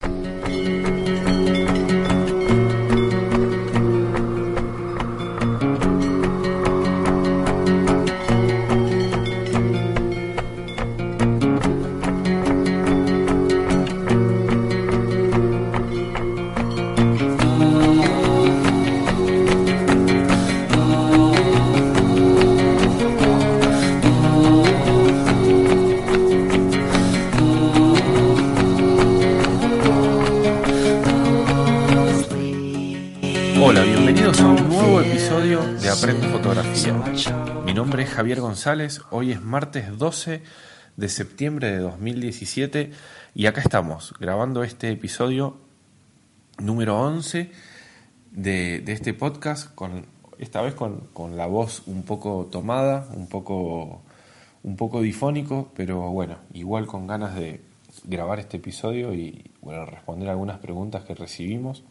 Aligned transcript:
Thank 0.00 0.26
you. 0.26 0.35
Nombre 37.76 38.04
es 38.04 38.08
Javier 38.08 38.40
González, 38.40 39.02
hoy 39.10 39.32
es 39.32 39.42
martes 39.42 39.98
12 39.98 40.42
de 40.96 41.08
septiembre 41.10 41.70
de 41.70 41.76
2017 41.76 42.90
y 43.34 43.44
acá 43.44 43.60
estamos 43.60 44.14
grabando 44.18 44.64
este 44.64 44.90
episodio 44.90 45.58
número 46.58 46.98
11 46.98 47.50
de, 48.30 48.82
este 48.86 49.12
podcast, 49.12 49.74
con, 49.74 50.06
esta 50.38 50.62
vez 50.62 50.74
con, 50.74 51.00
con 51.12 51.36
la 51.36 51.44
voz 51.44 51.82
un 51.84 52.02
poco 52.04 52.48
tomada, 52.50 53.08
un 53.14 53.28
poco, 53.28 54.00
un 54.62 54.76
poco 54.76 55.02
difónico, 55.02 55.70
pero 55.76 56.00
bueno, 56.10 56.38
igual 56.54 56.86
con 56.86 57.06
ganas 57.06 57.34
de 57.34 57.60
grabar 58.04 58.40
este 58.40 58.56
episodio 58.56 59.12
y 59.12 59.50
bueno, 59.60 59.84
responder 59.84 60.30
algunas 60.30 60.60
preguntas 60.60 61.04
que 61.04 61.14
recibimos. 61.14 61.84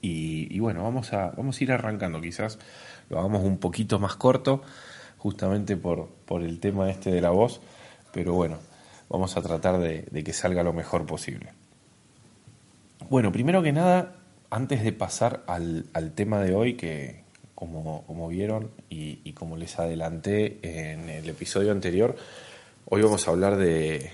Y, 0.00 0.58
bueno, 0.60 0.82
vamos 0.84 1.12
a, 1.12 1.30
vamos 1.36 1.60
a 1.60 1.64
ir 1.64 1.72
arrancando, 1.72 2.20
quizás 2.20 2.58
lo 3.10 3.18
hagamos 3.18 3.42
un 3.42 3.58
poquito 3.58 3.98
más 3.98 4.16
corto, 4.16 4.62
justamente 5.16 5.76
por, 5.76 6.08
por 6.24 6.42
el 6.42 6.60
tema 6.60 6.90
este 6.90 7.10
de 7.10 7.20
la 7.20 7.30
voz, 7.30 7.60
pero 8.12 8.34
bueno, 8.34 8.58
vamos 9.08 9.36
a 9.36 9.42
tratar 9.42 9.78
de, 9.78 10.04
que 10.24 10.32
salga 10.32 10.62
lo 10.62 10.72
mejor 10.72 11.04
posible. 11.06 11.52
Bueno, 13.10 13.32
primero 13.32 13.62
que 13.62 13.72
nada, 13.72 14.16
antes 14.50 14.84
de 14.84 14.92
pasar 14.92 15.42
al, 15.46 15.86
al 15.94 16.12
tema 16.12 16.40
de 16.40 16.54
hoy, 16.54 16.74
que 16.74 17.24
como, 17.54 18.04
como 18.06 18.28
vieron 18.28 18.70
y, 18.88 19.20
y 19.24 19.32
como 19.32 19.56
les 19.56 19.78
adelanté 19.78 20.58
en 20.62 21.08
el 21.08 21.28
episodio 21.28 21.72
anterior, 21.72 22.14
hoy 22.84 23.02
vamos 23.02 23.26
a 23.26 23.30
hablar 23.32 23.56
de 23.56 24.12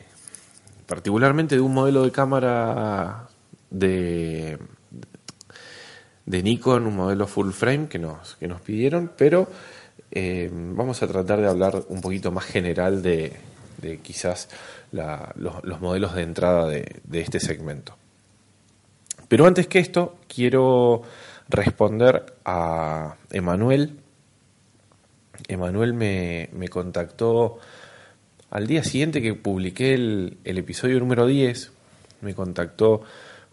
particularmente 0.86 1.56
de 1.56 1.60
un 1.60 1.74
modelo 1.74 2.04
de 2.04 2.12
cámara 2.12 3.28
de 3.70 4.58
de 6.26 6.42
Nikon, 6.42 6.86
un 6.86 6.96
modelo 6.96 7.26
full 7.26 7.50
frame 7.50 7.88
que 7.88 7.98
nos, 7.98 8.36
que 8.36 8.48
nos 8.48 8.60
pidieron, 8.60 9.12
pero 9.16 9.48
eh, 10.10 10.50
vamos 10.52 11.02
a 11.02 11.06
tratar 11.06 11.40
de 11.40 11.48
hablar 11.48 11.84
un 11.88 12.00
poquito 12.00 12.30
más 12.30 12.44
general 12.44 13.02
de, 13.02 13.32
de 13.80 13.98
quizás 13.98 14.48
la, 14.92 15.32
los, 15.36 15.62
los, 15.64 15.80
modelos 15.80 16.14
de 16.14 16.22
entrada 16.22 16.68
de, 16.68 17.00
de, 17.04 17.20
este 17.20 17.40
segmento. 17.40 17.96
Pero 19.28 19.46
antes 19.46 19.66
que 19.66 19.80
esto, 19.80 20.16
quiero 20.28 21.02
responder 21.48 22.24
a 22.44 23.16
Emanuel. 23.30 23.98
Emanuel 25.48 25.92
me, 25.92 26.48
me, 26.52 26.68
contactó 26.68 27.58
al 28.50 28.66
día 28.66 28.84
siguiente 28.84 29.20
que 29.20 29.34
publiqué 29.34 29.94
el, 29.94 30.38
el 30.44 30.58
episodio 30.58 31.00
número 31.00 31.26
10, 31.26 31.72
me 32.20 32.34
contactó 32.34 33.02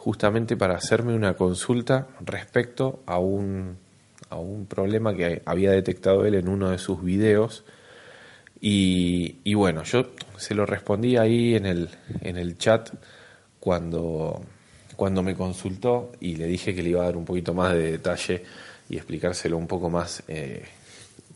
justamente 0.01 0.57
para 0.57 0.73
hacerme 0.73 1.13
una 1.13 1.35
consulta 1.35 2.07
respecto 2.25 3.03
a 3.05 3.19
un, 3.19 3.77
a 4.31 4.35
un 4.37 4.65
problema 4.65 5.15
que 5.15 5.43
había 5.45 5.69
detectado 5.69 6.25
él 6.25 6.33
en 6.33 6.49
uno 6.49 6.71
de 6.71 6.79
sus 6.79 7.03
videos. 7.03 7.63
Y, 8.59 9.35
y, 9.43 9.53
bueno, 9.53 9.83
yo 9.83 10.07
se 10.37 10.55
lo 10.55 10.65
respondí 10.65 11.17
ahí 11.17 11.53
en 11.53 11.67
el, 11.67 11.89
en 12.21 12.37
el 12.37 12.57
chat 12.57 12.89
cuando, 13.59 14.41
cuando 14.95 15.21
me 15.21 15.35
consultó 15.35 16.13
y 16.19 16.35
le 16.35 16.47
dije 16.47 16.73
que 16.73 16.81
le 16.81 16.89
iba 16.89 17.03
a 17.03 17.05
dar 17.05 17.15
un 17.15 17.25
poquito 17.25 17.53
más 17.53 17.73
de 17.73 17.91
detalle 17.91 18.43
y 18.89 18.97
explicárselo 18.97 19.55
un 19.55 19.67
poco 19.67 19.91
más, 19.91 20.23
eh, 20.27 20.65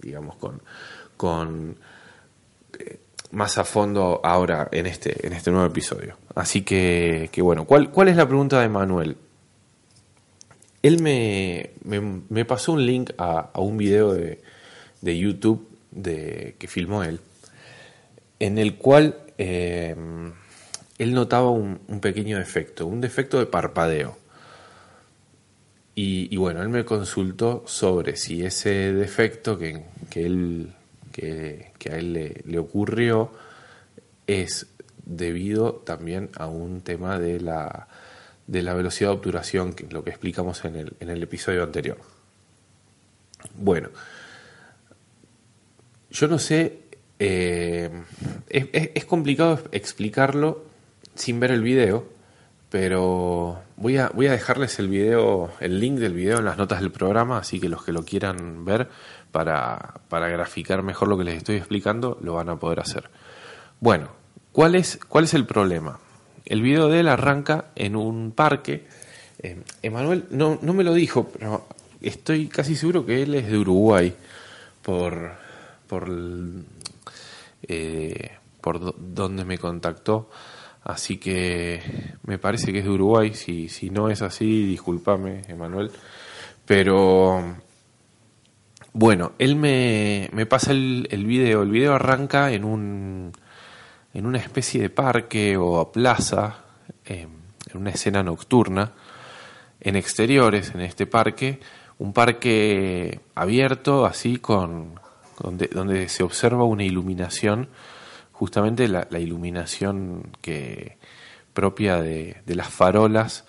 digamos, 0.01 0.37
con, 0.37 0.59
con 1.15 1.77
más 3.31 3.58
a 3.58 3.66
fondo 3.66 4.22
ahora 4.24 4.69
en 4.72 4.86
este, 4.86 5.25
en 5.25 5.34
este 5.34 5.52
nuevo 5.52 5.66
episodio. 5.66 6.18
Así 6.36 6.62
que, 6.62 7.30
que 7.31 7.41
bueno, 7.41 7.66
¿cuál, 7.66 7.91
¿cuál 7.91 8.08
es 8.08 8.16
la 8.16 8.28
pregunta 8.28 8.62
de 8.62 8.69
Manuel? 8.69 9.18
Él 10.81 11.02
me, 11.02 11.72
me, 11.84 12.46
pasó 12.46 12.74
un 12.74 12.86
link 12.86 13.12
a, 13.18 13.50
a 13.53 13.59
un 13.59 13.78
video 13.78 14.13
de, 14.13 14.41
de, 15.02 15.18
YouTube 15.18 15.68
de, 15.91 16.56
que 16.59 16.68
filmó 16.68 17.03
él, 17.03 17.19
en 18.40 18.59
el 18.59 18.75
cual 18.75 19.18
eh, 19.40 19.96
él 21.00 21.13
notaba 21.13 21.50
un, 21.50 21.80
un, 21.88 22.00
pequeño 22.00 22.38
defecto, 22.38 22.86
un 22.86 23.02
defecto 23.02 23.40
de 23.40 23.47
parpadeo. 23.47 24.18
Y, 25.96 26.28
y, 26.30 26.38
bueno, 26.38 26.62
él 26.62 26.69
me 26.69 26.86
consultó 26.86 27.63
sobre 27.66 28.16
si 28.16 28.46
ese 28.46 28.94
defecto 28.94 29.57
que, 29.57 29.86
que 30.09 30.25
él 30.25 30.74
que, 31.15 31.71
a 31.89 31.95
él 31.95 32.43
le, 32.45 32.59
ocurrió 32.59 33.31
es 34.27 34.67
debido 35.05 35.75
también 35.75 36.29
a 36.35 36.47
un 36.47 36.81
tema 36.81 37.19
de 37.19 37.39
la, 37.39 37.87
de 38.47 38.61
la 38.61 38.73
velocidad 38.73 39.11
de 39.11 39.15
obturación, 39.15 39.73
que 39.73 39.87
lo 39.87 40.03
que 40.03 40.09
explicamos 40.09 40.65
en 40.65 40.75
el, 40.75 40.93
en 40.99 41.09
el 41.09 41.23
episodio 41.23 41.63
anterior. 41.63 41.97
Bueno, 43.55 43.89
yo 46.11 46.27
no 46.27 46.37
sé, 46.37 46.79
eh, 47.19 47.89
es, 48.49 48.67
es, 48.73 48.89
es, 48.95 49.05
complicado 49.05 49.61
explicarlo 49.71 50.65
sin 51.13 51.39
ver 51.39 51.51
el 51.51 51.61
video, 51.61 52.09
pero 52.69 53.61
voy 53.77 53.97
a, 53.97 54.09
voy 54.09 54.27
a 54.27 54.31
dejarles 54.31 54.79
el 54.79 54.89
video, 54.89 55.51
el 55.61 55.79
link 55.79 55.97
del 55.97 56.13
video 56.13 56.39
en 56.39 56.45
las 56.45 56.57
notas 56.57 56.81
del 56.81 56.91
programa, 56.91 57.37
así 57.37 57.59
que 57.59 57.69
los 57.69 57.85
que 57.85 57.93
lo 57.93 58.03
quieran 58.03 58.65
ver 58.65 58.89
para, 59.35 59.96
para 60.07 60.29
graficar 60.29 60.81
mejor 60.81 61.09
lo 61.09 61.18
que 61.18 61.25
les 61.25 61.35
estoy 61.35 61.57
explicando, 61.57 62.18
lo 62.22 62.35
van 62.35 62.47
a 62.47 62.56
poder 62.56 62.79
hacer. 62.79 63.09
Bueno, 63.81 64.07
¿cuál 64.53 64.75
es, 64.75 64.97
cuál 65.09 65.25
es 65.25 65.34
el 65.34 65.46
problema? 65.46 66.00
El 66.46 66.62
video 66.62 66.88
de 66.88 67.01
él 67.01 67.09
arranca 67.09 67.66
en 67.75 67.97
un 67.97 68.31
parque. 68.31 68.88
Eh, 69.40 69.62
Emanuel 69.81 70.24
no, 70.29 70.57
no 70.62 70.74
me 70.74 70.85
lo 70.85 70.94
dijo, 70.94 71.28
pero 71.38 71.68
estoy 72.00 72.47
casi 72.47 72.78
seguro 72.78 73.06
que 73.06 73.24
él 73.24 73.35
es 73.35 73.51
de 73.51 73.57
Uruguay, 73.57 74.16
por, 74.81 75.34
por, 75.85 76.09
eh, 77.63 78.31
por 78.62 78.95
donde 79.13 79.44
me 79.44 79.57
contactó. 79.57 80.29
Así 80.85 81.18
que 81.18 81.81
me 82.24 82.38
parece 82.38 82.72
que 82.72 82.79
es 82.79 82.85
de 82.85 82.91
Uruguay. 82.91 83.34
Si, 83.34 83.68
si 83.68 83.89
no 83.89 84.09
es 84.09 84.21
así, 84.21 84.65
discúlpame, 84.65 85.42
Emanuel. 85.50 85.92
Pero 86.65 87.64
bueno, 88.97 89.33
él 89.39 89.57
me, 89.57 90.30
me 90.31 90.45
pasa 90.45 90.71
el, 90.71 91.09
el, 91.12 91.25
video. 91.25 91.63
El 91.63 91.69
video 91.69 91.95
arranca 91.95 92.53
en 92.53 92.63
un 92.63 93.33
en 94.13 94.25
una 94.25 94.38
especie 94.38 94.81
de 94.81 94.89
parque 94.89 95.57
o 95.57 95.92
plaza, 95.92 96.59
eh, 97.03 97.27
en 97.69 97.77
una 97.77 97.89
escena 97.89 98.24
nocturna, 98.24 98.94
en 99.81 99.97
exteriores, 99.97 100.74
en 100.74 100.80
este 100.80 101.06
parque, 101.07 101.59
un 101.97 102.13
parque 102.13 103.19
abierto, 103.36 104.06
así 104.06 104.38
con 104.38 104.97
donde, 105.42 105.68
donde 105.68 106.07
se 106.07 106.24
observa 106.24 106.63
una 106.63 106.86
iluminación, 106.86 107.68
justamente 108.31 108.88
la, 108.88 109.06
la 109.09 109.19
iluminación 109.19 110.31
que 110.39 110.97
propia 111.53 112.01
de, 112.01 112.38
de, 112.45 112.56
las 112.56 112.69
farolas, 112.69 113.44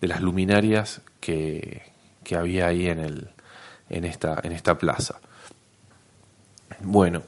de 0.00 0.08
las 0.08 0.22
luminarias 0.22 1.02
que, 1.20 1.82
que 2.24 2.36
había 2.36 2.68
ahí 2.68 2.86
en 2.86 3.00
el, 3.00 3.35
en 3.88 4.04
esta, 4.04 4.40
en 4.42 4.52
esta 4.52 4.76
plaza. 4.78 5.20
Bueno, 6.80 7.22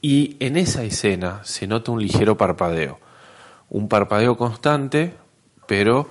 y 0.00 0.36
en 0.40 0.56
esa 0.56 0.82
escena 0.84 1.40
se 1.44 1.66
nota 1.66 1.92
un 1.92 2.02
ligero 2.02 2.36
parpadeo, 2.36 2.98
un 3.70 3.88
parpadeo 3.88 4.36
constante, 4.36 5.14
pero 5.66 6.08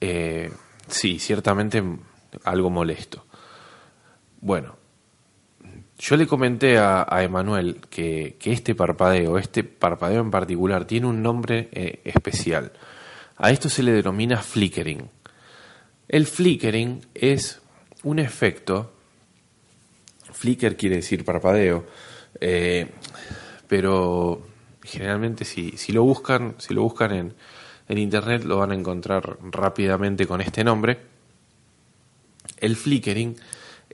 eh, 0.00 0.50
sí, 0.88 1.18
ciertamente 1.18 1.82
algo 2.44 2.70
molesto. 2.70 3.24
Bueno, 4.40 4.76
yo 5.98 6.16
le 6.16 6.26
comenté 6.26 6.78
a, 6.78 7.06
Emanuel 7.22 7.80
que, 7.88 8.36
este 8.44 8.74
parpadeo, 8.74 9.38
este 9.38 9.64
parpadeo 9.64 10.20
en 10.20 10.30
particular, 10.30 10.84
tiene 10.84 11.06
un 11.06 11.22
nombre 11.22 11.68
eh, 11.72 12.00
especial. 12.04 12.72
A 13.38 13.50
esto 13.50 13.68
se 13.68 13.82
le 13.82 13.92
denomina 13.92 14.42
flickering. 14.42 15.08
El 16.08 16.26
flickering 16.26 17.06
es 17.14 17.60
un 18.02 18.18
efecto, 18.18 18.92
flicker 20.36 20.76
quiere 20.76 20.96
decir 20.96 21.24
parpadeo, 21.24 21.84
eh, 22.40 22.86
pero 23.66 24.46
generalmente 24.82 25.44
si, 25.44 25.74
lo 25.92 26.04
buscan, 26.04 26.54
si 26.58 26.74
lo 26.74 26.82
buscan 26.82 27.12
en, 27.12 27.34
en 27.88 27.98
internet 27.98 28.44
lo 28.44 28.58
van 28.58 28.72
a 28.72 28.74
encontrar 28.74 29.38
rápidamente 29.50 30.26
con 30.26 30.40
este 30.40 30.62
nombre. 30.62 30.98
El 32.58 32.76
flickering 32.76 33.36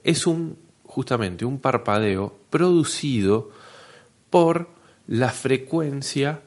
es 0.03 0.27
un 0.27 0.57
justamente 0.85 1.43
un 1.43 1.59
parpadeo 1.59 2.35
producido 2.51 3.49
por 4.29 4.69
la 5.07 5.29
frecuencia 5.29 6.41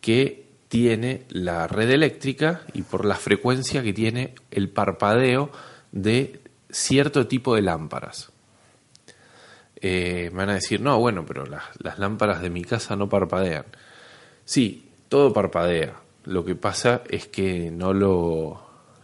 que 0.00 0.46
tiene 0.68 1.24
la 1.30 1.66
red 1.66 1.90
eléctrica 1.90 2.62
y 2.74 2.82
por 2.82 3.04
la 3.04 3.16
frecuencia 3.16 3.82
que 3.82 3.92
tiene 3.92 4.34
el 4.52 4.68
parpadeo 4.68 5.50
de 5.90 6.40
cierto 6.70 7.26
tipo 7.26 7.56
de 7.56 7.62
lámparas. 7.62 8.30
Eh, 9.80 10.30
me 10.32 10.38
van 10.38 10.50
a 10.50 10.54
decir, 10.54 10.80
no, 10.80 10.98
bueno, 10.98 11.24
pero 11.26 11.44
las, 11.46 11.98
lámparas 11.98 12.40
de 12.40 12.50
mi 12.50 12.64
casa 12.64 12.96
no 12.96 13.08
parpadean. 13.08 13.64
Sí, 14.44 14.88
todo 15.08 15.32
parpadea. 15.32 15.94
Lo 16.24 16.44
que 16.44 16.54
pasa 16.54 17.02
es 17.08 17.26
que 17.26 17.70
no 17.70 17.92
lo, 17.92 18.62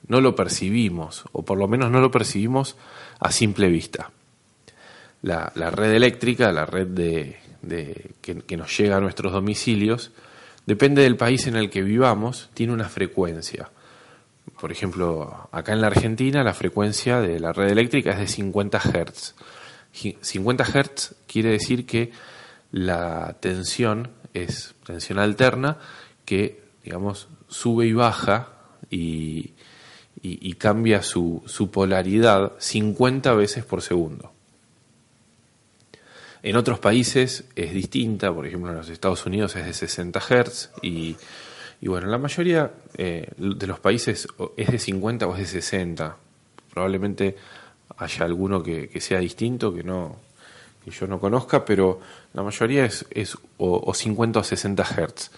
no 0.09 0.21
lo 0.21 0.35
percibimos, 0.35 1.25
o 1.33 1.45
por 1.45 1.59
lo 1.59 1.69
menos 1.69 1.91
no 1.91 2.01
lo 2.01 2.11
percibimos 2.11 2.77
a 3.21 3.31
simple 3.31 3.69
vista. 3.69 4.11
La, 5.23 5.53
la 5.55 5.71
red 5.71 5.93
eléctrica, 5.93 6.51
la 6.51 6.67
red 6.67 6.89
de, 6.89 7.37
de 7.61 8.11
que, 8.21 8.39
que, 8.41 8.57
nos 8.57 8.77
llega 8.77 8.97
a 8.97 9.01
nuestros 9.01 9.33
domicilios, 9.33 10.11
depende 10.67 11.03
del 11.03 11.17
país 11.17 11.47
en 11.47 11.55
el 11.55 11.71
que 11.71 11.83
vivamos, 11.83 12.51
tiene 12.55 12.73
una 12.73 12.89
frecuencia. 12.89 13.71
Por 14.61 14.73
ejemplo, 14.73 15.49
acá 15.53 15.73
en 15.73 15.81
la 15.81 15.87
Argentina 15.89 16.43
la 16.43 16.55
frecuencia 16.55 17.21
de 17.21 17.39
la 17.39 17.53
red 17.53 17.71
eléctrica 17.71 18.11
es 18.13 18.19
de 18.19 18.27
50 18.27 18.79
Hz. 18.79 19.35
50 19.93 20.65
Hz 20.65 21.15
quiere 21.27 21.50
decir 21.50 21.87
que 21.87 22.12
la 22.71 23.37
tensión 23.41 24.11
es 24.35 24.75
tensión 24.87 25.19
alterna 25.19 25.79
que, 26.25 26.62
digamos, 26.83 27.29
sube 27.49 27.87
y 27.87 27.93
baja 27.93 28.49
y, 28.91 29.53
y, 30.23 30.55
cambia 30.55 31.03
su, 31.03 31.43
polaridad 31.73 32.53
50 32.59 33.35
veces 33.35 33.65
por 33.65 33.83
segundo. 33.83 34.33
En 36.43 36.56
otros 36.56 36.79
países 36.79 37.45
es 37.55 37.73
distinta, 37.73 38.33
por 38.33 38.47
ejemplo 38.47 38.71
en 38.71 38.79
los 38.79 38.88
Estados 38.88 39.25
Unidos 39.27 39.55
es 39.56 39.67
de 39.67 39.73
60 39.73 40.21
Hz 40.21 40.71
y, 40.83 41.17
y 41.81 41.88
bueno, 41.88 42.09
la 42.09 42.19
mayoría 42.19 42.73
eh, 42.97 43.29
de 43.37 43.67
los 43.67 43.79
países 43.79 44.27
es 44.56 44.69
de 44.69 44.79
50 44.79 45.27
o 45.27 45.35
es 45.35 45.41
de 45.41 45.61
60. 45.61 46.17
Probablemente 46.73 47.37
haya 47.96 48.25
alguno 48.25 48.62
que, 48.62 48.88
sea 49.00 49.19
distinto, 49.19 49.73
que 49.75 49.82
no 49.82 50.17
que 50.84 50.90
yo 50.90 51.06
no 51.06 51.20
conozca, 51.20 51.64
pero 51.64 52.00
la 52.32 52.43
mayoría 52.43 52.84
es, 52.84 53.06
es 53.11 53.38
o, 53.56 53.94
50 53.94 54.40
o 54.40 54.43
60 54.43 54.82
Hz. 54.82 55.31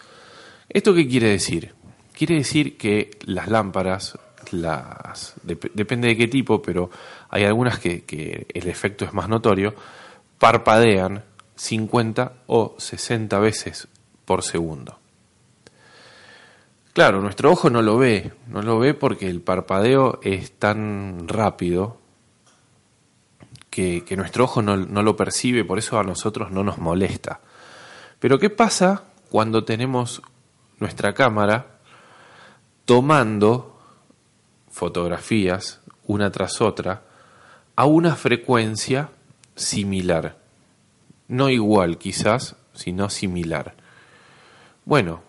¿Esto 0.70 0.94
qué 0.94 1.06
quiere 1.06 1.28
decir? 1.28 1.74
Quiere 2.16 2.36
decir 2.36 2.78
que 2.78 3.10
las 3.26 3.48
lámparas, 3.48 4.18
las 4.52 5.34
depende 5.42 6.08
de 6.08 6.16
qué 6.16 6.28
tipo, 6.28 6.62
pero 6.62 6.90
hay 7.28 7.44
algunas 7.44 7.78
que, 7.78 8.04
que 8.04 8.46
el 8.54 8.68
efecto 8.68 9.04
es 9.04 9.12
más 9.12 9.28
notorio, 9.28 9.74
parpadean 10.38 11.24
50 11.56 12.32
o 12.46 12.74
60 12.78 13.38
veces 13.38 13.88
por 14.24 14.42
segundo. 14.42 14.98
Claro, 16.94 17.20
nuestro 17.20 17.50
ojo 17.50 17.70
no 17.70 17.82
lo 17.82 17.98
ve, 17.98 18.32
no 18.46 18.62
lo 18.62 18.78
ve 18.78 18.94
porque 18.94 19.28
el 19.28 19.40
parpadeo 19.40 20.20
es 20.22 20.52
tan 20.52 21.26
rápido 21.26 21.98
que, 23.74 24.16
nuestro 24.16 24.44
ojo 24.44 24.62
no, 24.62 24.76
no, 24.76 25.02
lo 25.02 25.16
percibe, 25.16 25.64
por 25.64 25.80
eso 25.80 25.98
a 25.98 26.04
nosotros 26.04 26.52
no 26.52 26.62
nos 26.62 26.78
molesta. 26.78 27.40
Pero 28.20 28.38
¿qué 28.38 28.48
pasa 28.48 29.02
cuando 29.30 29.64
tenemos 29.64 30.22
nuestra 30.78 31.12
cámara 31.12 31.66
tomando 32.84 33.76
fotografías 34.70 35.80
una 36.06 36.30
tras 36.30 36.60
otra 36.60 37.02
a 37.74 37.86
una 37.86 38.14
frecuencia 38.14 39.10
similar? 39.56 40.38
No 41.26 41.50
igual 41.50 41.98
quizás, 41.98 42.54
sino 42.74 43.10
similar. 43.10 43.74
Bueno, 44.84 45.20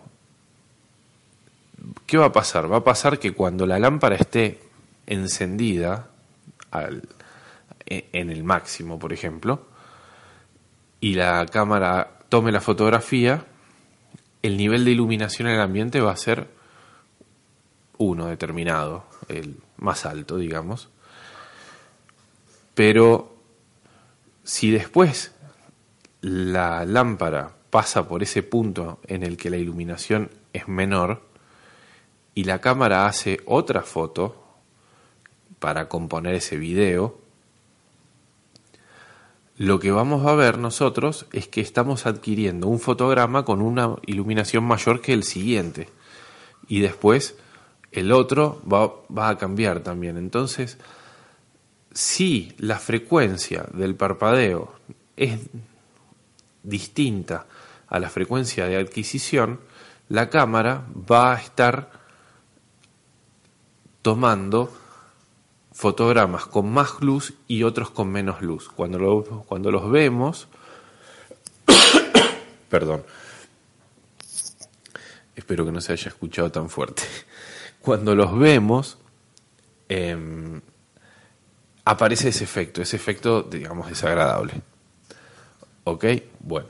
¿qué 2.06 2.16
va 2.16 2.26
a 2.26 2.32
pasar? 2.32 2.70
Va 2.70 2.76
a 2.76 2.84
pasar 2.84 3.18
que 3.18 3.32
cuando 3.32 3.66
la 3.66 3.80
lámpara 3.80 4.14
esté 4.14 4.60
encendida 5.06 6.10
al, 6.70 7.02
en 7.86 8.30
el 8.30 8.44
máximo, 8.44 8.98
por 8.98 9.12
ejemplo, 9.12 9.66
y 11.00 11.14
la 11.14 11.46
cámara 11.46 12.18
tome 12.28 12.52
la 12.52 12.60
fotografía, 12.60 13.46
el 14.42 14.56
nivel 14.56 14.84
de 14.84 14.90
iluminación 14.90 15.48
en 15.48 15.54
el 15.54 15.60
ambiente 15.60 16.00
va 16.00 16.12
a 16.12 16.16
ser 16.16 16.48
uno 17.98 18.26
determinado, 18.26 19.04
el 19.28 19.56
más 19.76 20.04
alto, 20.06 20.36
digamos. 20.36 20.88
Pero 22.74 23.34
si 24.44 24.70
después 24.70 25.32
la 26.20 26.84
lámpara 26.84 27.54
pasa 27.70 28.08
por 28.08 28.22
ese 28.22 28.42
punto 28.42 29.00
en 29.06 29.22
el 29.22 29.36
que 29.36 29.50
la 29.50 29.56
iluminación 29.56 30.30
es 30.52 30.68
menor 30.68 31.22
y 32.34 32.44
la 32.44 32.60
cámara 32.60 33.06
hace 33.06 33.40
otra 33.46 33.82
foto 33.82 34.44
para 35.58 35.88
componer 35.88 36.34
ese 36.34 36.56
video, 36.56 37.25
lo 39.58 39.78
que 39.80 39.90
vamos 39.90 40.26
a 40.26 40.34
ver 40.34 40.58
nosotros 40.58 41.26
es 41.32 41.48
que 41.48 41.62
estamos 41.62 42.04
adquiriendo 42.04 42.68
un 42.68 42.78
fotograma 42.78 43.44
con 43.44 43.62
una 43.62 43.96
iluminación 44.04 44.64
mayor 44.64 45.00
que 45.00 45.14
el 45.14 45.22
siguiente. 45.22 45.88
Y 46.68 46.80
después 46.80 47.36
el 47.90 48.12
otro 48.12 48.60
va, 48.70 49.28
a 49.28 49.38
cambiar 49.38 49.80
también. 49.80 50.18
Entonces, 50.18 50.76
si 51.90 52.54
la 52.58 52.78
frecuencia 52.78 53.66
del 53.72 53.94
parpadeo 53.94 54.74
es 55.16 55.40
distinta 56.62 57.46
a 57.88 57.98
la 57.98 58.10
frecuencia 58.10 58.66
de 58.66 58.76
adquisición, 58.76 59.60
la 60.10 60.28
cámara 60.28 60.84
va 61.10 61.32
a 61.32 61.40
estar 61.40 61.90
tomando 64.02 64.70
fotogramas 65.76 66.46
con 66.46 66.70
más 66.72 67.02
luz 67.02 67.34
y 67.46 67.62
otros 67.62 67.90
con 67.90 68.08
menos 68.08 68.40
luz. 68.40 68.70
Cuando, 68.70 69.44
cuando 69.46 69.70
los 69.70 69.90
vemos, 69.90 70.48
perdón, 72.70 73.04
espero 75.34 75.66
que 75.66 75.72
no 75.72 75.82
se 75.82 75.92
haya 75.92 76.08
escuchado 76.08 76.50
tan 76.50 76.70
fuerte. 76.70 77.02
Cuando 77.80 78.16
los 78.16 78.36
vemos, 78.36 78.98
em, 79.88 80.60
aparece 81.84 82.30
ese 82.30 82.42
efecto, 82.42 82.82
ese 82.82 82.96
efecto, 82.96 83.42
digamos, 83.42 83.88
desagradable. 83.88 84.54
¿Ok? 85.84 86.04
Bueno. 86.40 86.68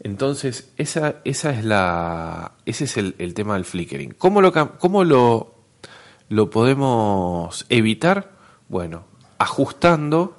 Entonces, 0.00 0.70
esa, 0.76 1.16
esa 1.24 1.50
es 1.50 1.64
la, 1.64 2.52
ese 2.66 2.84
es 2.84 2.98
el, 2.98 3.16
el 3.18 3.34
tema 3.34 3.54
del 3.54 3.64
flickering. 3.64 4.14
¿Cómo 4.16 4.40
lo, 4.40 4.52
cómo 4.78 5.02
lo 5.02 5.57
¿Lo 6.28 6.50
podemos 6.50 7.64
evitar? 7.70 8.32
Bueno, 8.68 9.04
ajustando, 9.38 10.36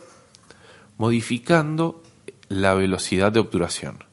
modificando 0.97 2.03
la 2.47 2.75
velocidad 2.75 3.31
de 3.31 3.39
obturación. 3.39 4.03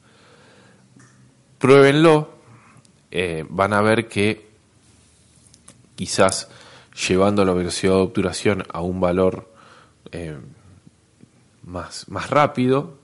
Pruébenlo, 1.59 2.31
eh, 3.11 3.45
van 3.49 3.73
a 3.73 3.83
ver 3.83 4.09
que 4.09 4.49
quizás 5.97 6.49
llevando 7.09 7.45
la 7.45 7.53
velocidad 7.53 7.95
de 7.95 8.01
obturación 8.01 8.65
a 8.73 8.81
un 8.81 9.01
valor 9.01 9.53
eh, 10.13 10.39
más, 11.63 12.09
más 12.09 12.31
rápido, 12.31 12.99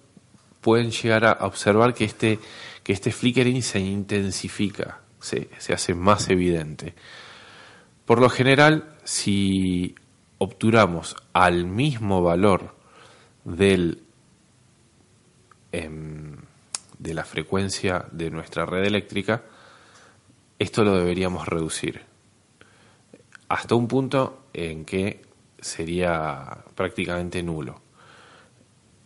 pueden 0.62 0.90
llegar 0.92 1.26
a 1.26 1.44
observar 1.46 1.92
que 1.92 2.04
este, 2.04 2.38
que 2.82 2.92
este 2.92 3.12
flickering 3.12 3.62
se 3.62 3.80
intensifica, 3.80 5.00
se, 5.20 5.50
se 5.58 5.74
hace 5.74 5.94
más 5.94 6.30
evidente. 6.30 6.94
Por 8.12 8.20
lo 8.20 8.28
general, 8.28 8.92
si 9.04 9.94
obturamos 10.36 11.16
al 11.32 11.64
mismo 11.64 12.22
valor 12.22 12.74
del, 13.42 14.02
em, 15.72 16.36
de 16.98 17.14
la 17.14 17.24
frecuencia 17.24 18.04
de 18.12 18.30
nuestra 18.30 18.66
red 18.66 18.84
eléctrica, 18.84 19.44
esto 20.58 20.84
lo 20.84 20.94
deberíamos 20.94 21.48
reducir. 21.48 22.02
hasta 23.48 23.74
un 23.74 23.88
punto 23.88 24.44
en 24.52 24.84
que 24.84 25.22
sería 25.58 26.64
prácticamente 26.74 27.42
nulo. 27.42 27.80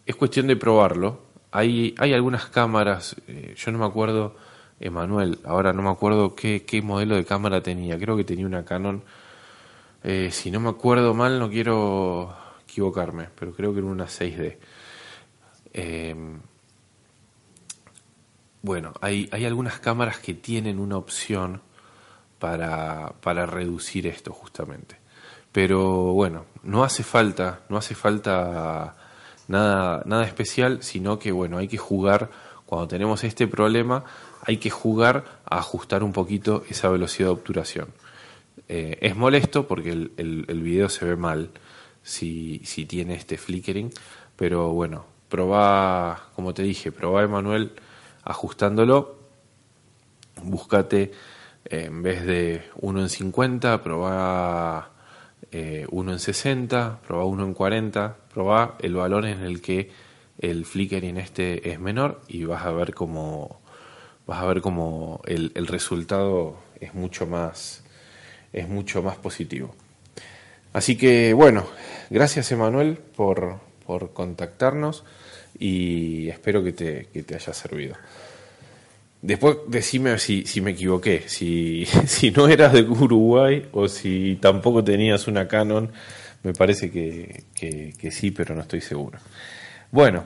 Es 0.05 0.17
cuestión 0.17 0.49
de 0.49 0.57
probarlo. 0.57 1.27
Hay, 1.53 1.95
hay 1.99 2.13
algunas 2.13 2.47
cámaras, 2.47 3.15
eh, 3.29 3.55
yo 3.57 3.71
no 3.71 3.79
me 3.79 3.87
acuerdo, 3.87 4.35
Emanuel, 4.81 5.39
ahora 5.45 5.73
no 5.73 5.83
me 5.83 5.91
acuerdo 5.91 6.35
qué, 6.35 6.81
modelo 6.83 7.17
de 7.17 7.25
cámara 7.25 7.63
tenía, 7.63 7.99
creo 7.99 8.17
que 8.17 8.25
tenía 8.25 8.47
una 8.47 8.65
Canon, 8.65 9.03
eh, 10.05 10.31
si 10.31 10.51
no 10.51 10.61
me 10.61 10.69
acuerdo 10.69 11.15
mal, 11.15 11.39
no 11.39 11.49
quiero 11.49 12.35
equivocarme, 12.69 13.29
pero 13.39 13.53
creo 13.53 13.73
que 13.73 13.79
era 13.79 13.89
una 13.89 14.07
6D. 14.07 14.59
Em, 15.73 16.41
bueno, 18.63 18.93
hay, 19.01 19.29
hay 19.33 19.45
algunas 19.45 19.79
cámaras 19.81 20.19
que 20.19 20.35
tienen 20.35 20.79
una 20.79 20.97
opción 20.97 21.63
para, 22.39 23.15
para 23.21 23.47
reducir 23.47 24.07
esto 24.07 24.33
justamente. 24.33 24.97
Pero 25.53 26.13
bueno, 26.13 26.45
no 26.63 26.85
hace 26.85 27.03
falta, 27.03 27.61
no 27.69 27.79
hace 27.79 27.95
falta 27.95 28.95
nada, 29.49 30.03
nada 30.05 30.25
especial, 30.25 30.83
sino 30.83 31.19
que 31.19 31.33
bueno, 31.33 31.59
hay 31.59 31.69
que 31.69 31.79
jugar, 31.79 32.31
cuando 32.67 32.89
tenemos 32.89 33.25
este 33.25 33.47
problema, 33.47 34.05
hay 34.47 34.59
que 34.59 34.71
jugar 34.71 35.25
a 35.45 35.59
ajustar 35.59 36.05
un 36.05 36.13
poquito 36.13 36.65
esa 36.71 36.89
velocidad 36.89 37.29
de 37.29 37.33
obturación. 37.33 37.89
Eh, 38.69 38.97
es 39.01 39.17
molesto 39.17 39.67
porque 39.67 39.91
el, 39.91 40.61
video 40.63 40.89
se 40.89 41.05
ve 41.05 41.17
mal 41.17 41.51
si, 42.03 42.61
tiene 42.89 43.15
este 43.15 43.39
flickering, 43.39 43.91
pero 44.37 44.71
bueno, 44.71 45.05
probá, 45.29 46.29
como 46.37 46.55
te 46.55 46.63
dije, 46.63 46.93
probá 46.93 47.25
Emanuel 47.25 47.73
ajustándolo, 48.23 49.19
búscate 50.45 51.11
en 51.65 52.05
vez 52.05 52.25
de 52.25 52.63
1 52.81 53.01
en 53.01 53.09
50, 53.09 53.83
probá 53.83 54.91
eh, 55.51 55.87
uno 55.91 56.13
en 56.13 56.21
60, 56.21 57.01
probá 57.05 57.25
uno 57.25 57.45
en 57.45 57.53
40, 57.53 58.17
probá 58.33 58.77
el 58.79 58.95
valor 58.95 59.27
en 59.27 59.43
el 59.43 59.61
que 59.61 59.91
el 60.39 60.65
flickering 60.65 61.17
este 61.17 61.71
es 61.71 61.81
menor 61.81 62.21
y 62.29 62.45
vas 62.45 62.65
a 62.65 62.71
ver 62.71 62.95
cómo 62.95 63.61
vas 64.27 64.43
a 64.43 64.47
ver 64.47 64.61
cómo 64.61 65.21
el, 65.27 65.53
el 65.55 65.67
resultado 65.67 66.57
es 66.81 66.95
mucho 66.95 67.27
más 67.27 67.83
es 68.53 68.69
mucho 68.69 69.03
más 69.03 69.17
positivo. 69.17 69.75
Así 70.73 70.97
que 70.97 71.33
bueno, 71.33 71.67
gracias 72.11 72.51
Emanuel 72.53 72.97
por, 72.97 73.61
por 73.87 74.13
contactarnos 74.13 75.05
y 75.59 76.29
espero 76.29 76.63
que 76.63 76.73
te, 76.73 77.09
que 77.13 77.23
te 77.23 77.35
haya 77.35 77.53
servido. 77.53 77.97
Después 79.23 79.57
decime 79.69 80.19
si, 80.19 80.47
si 80.47 80.61
me 80.61 80.73
equivoqué, 80.73 81.25
si, 81.27 81.87
si 82.07 82.31
no 82.31 82.49
eras 82.49 82.73
de 82.73 82.83
Uruguay 82.83 83.69
o 83.73 83.89
si 83.89 84.39
tampoco 84.41 84.85
tenías 84.85 85.27
una 85.27 85.49
Canon, 85.49 85.91
me 86.43 86.53
parece 86.53 86.91
que, 86.91 87.45
que, 87.55 88.11
sí, 88.11 88.31
pero 88.31 88.55
no 88.55 88.63
estoy 88.63 88.81
seguro. 88.81 89.19
Bueno, 89.91 90.25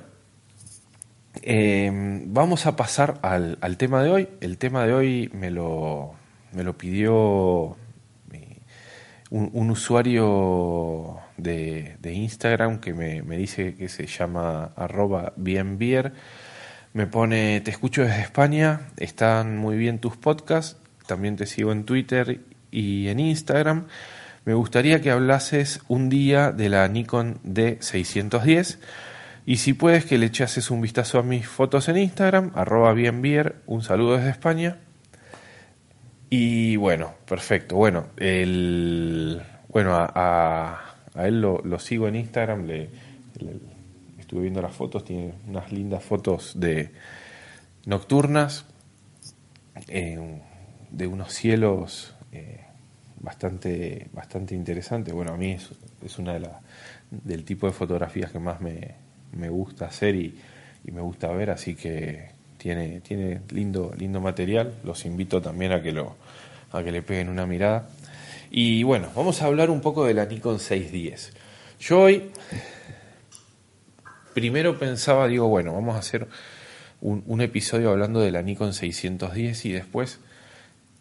em, 1.43 2.33
vamos 2.33 2.67
a 2.67 2.77
pasar 2.77 3.19
al, 3.23 3.77
tema 3.77 4.03
de 4.03 4.11
hoy. 4.11 4.29
El 4.41 4.59
tema 4.59 4.87
de 4.87 4.93
hoy 4.93 5.31
me 5.33 5.51
lo, 5.51 6.15
me 6.53 6.63
lo 6.65 6.77
pidió 6.77 7.77
un, 9.31 9.51
un 9.53 9.71
usuario 9.71 11.21
de, 11.37 12.13
Instagram 12.13 12.81
que 12.81 12.93
me, 12.93 13.23
dice 13.37 13.75
que 13.75 13.89
se 13.89 14.07
llama 14.07 14.73
arroba 14.77 15.33
bienbier 15.37 16.13
me 16.93 17.07
pone, 17.07 17.61
te 17.61 17.71
escucho 17.71 18.03
desde 18.03 18.21
España, 18.21 18.89
están 18.97 19.57
muy 19.57 19.77
bien 19.77 20.01
tus 20.01 20.17
podcasts, 20.17 20.77
también 21.07 21.37
te 21.37 21.47
sigo 21.47 21.71
en 21.71 21.85
Twitter 21.85 22.41
y 22.73 23.07
en 23.07 23.21
Instagram. 23.21 23.87
Me 24.45 24.55
gustaría 24.55 25.01
que 25.01 25.13
hablases 25.13 25.83
un 25.87 26.09
día 26.09 26.51
de 26.51 26.69
la 26.69 26.89
Nikon 26.89 27.39
D610 27.45 28.79
y 29.51 29.57
si 29.57 29.73
puedes 29.73 30.05
que 30.05 30.17
le 30.17 30.27
echases 30.27 30.71
un 30.71 30.81
vistazo 30.81 31.19
a 31.19 31.25
mis 31.25 31.45
fotos 31.49 31.89
en 31.89 31.97
Instagram, 31.97 32.53
arroba 32.55 32.93
bienvier, 32.93 33.57
un 33.67 33.83
saludo 33.83 34.17
desde 34.17 34.31
España. 34.31 34.79
Y 36.29 36.77
bueno, 36.77 37.15
perfecto. 37.27 37.75
Bueno, 37.75 38.11
el, 38.17 39.43
bueno 39.67 39.91
a, 39.93 40.95
él 41.17 41.41
lo, 41.41 41.79
sigo 41.81 42.07
en 42.07 42.15
Instagram, 42.15 42.65
le, 42.65 42.91
estuve 44.21 44.43
viendo 44.43 44.63
las 44.63 44.73
fotos, 44.73 45.05
tiene 45.05 45.35
unas 45.49 45.73
lindas 45.73 46.05
fotos 46.05 46.53
de 46.55 46.93
nocturnas, 47.87 48.67
de 49.89 51.07
unos 51.09 51.33
cielos 51.33 52.15
eh, 52.31 52.67
bastante, 53.19 54.11
bastante 54.13 54.55
interesantes. 54.55 55.13
Bueno, 55.13 55.33
a 55.33 55.37
mí 55.37 55.51
es, 55.51 55.71
es 56.05 56.21
una 56.21 56.35
de 56.35 56.39
las 56.39 56.53
del 57.11 57.45
tipo 57.45 57.67
de 57.67 57.73
fotografías 57.73 58.31
que 58.31 58.39
más 58.39 58.61
me, 58.61 59.10
me 59.33 59.49
gusta 59.49 59.87
hacer 59.87 60.15
y, 60.15 60.39
me 60.85 61.01
gusta 61.01 61.29
ver, 61.29 61.51
así 61.51 61.77
que 61.77 62.31
tiene, 62.59 63.01
tiene 63.01 63.43
lindo, 63.51 63.93
lindo 63.97 64.21
material. 64.21 64.75
Los 64.83 65.05
invito 65.05 65.41
también 65.41 65.73
a 65.73 65.83
que 65.83 65.93
lo, 65.93 66.17
a 66.73 66.83
que 66.83 66.91
le 66.91 67.03
peguen 67.03 67.29
una 67.29 67.47
mirada. 67.47 67.89
Y 68.51 68.83
bueno, 68.83 69.09
vamos 69.15 69.41
a 69.43 69.47
hablar 69.47 69.71
un 69.71 69.81
poco 69.81 70.05
de 70.05 70.15
la 70.15 70.27
Nikon 70.27 70.59
610. 70.59 71.33
Yo 71.79 72.01
hoy 72.01 72.31
primero 74.35 74.79
pensaba, 74.79 75.29
digo, 75.29 75.49
bueno, 75.49 75.73
vamos 75.73 75.95
a 75.95 76.01
hacer 76.01 76.27
un, 77.01 77.23
un, 77.27 77.41
episodio 77.41 77.91
hablando 77.91 78.21
de 78.21 78.33
la 78.33 78.43
Nikon 78.43 78.75
610 78.75 79.65
y 79.67 79.73
después 79.73 80.19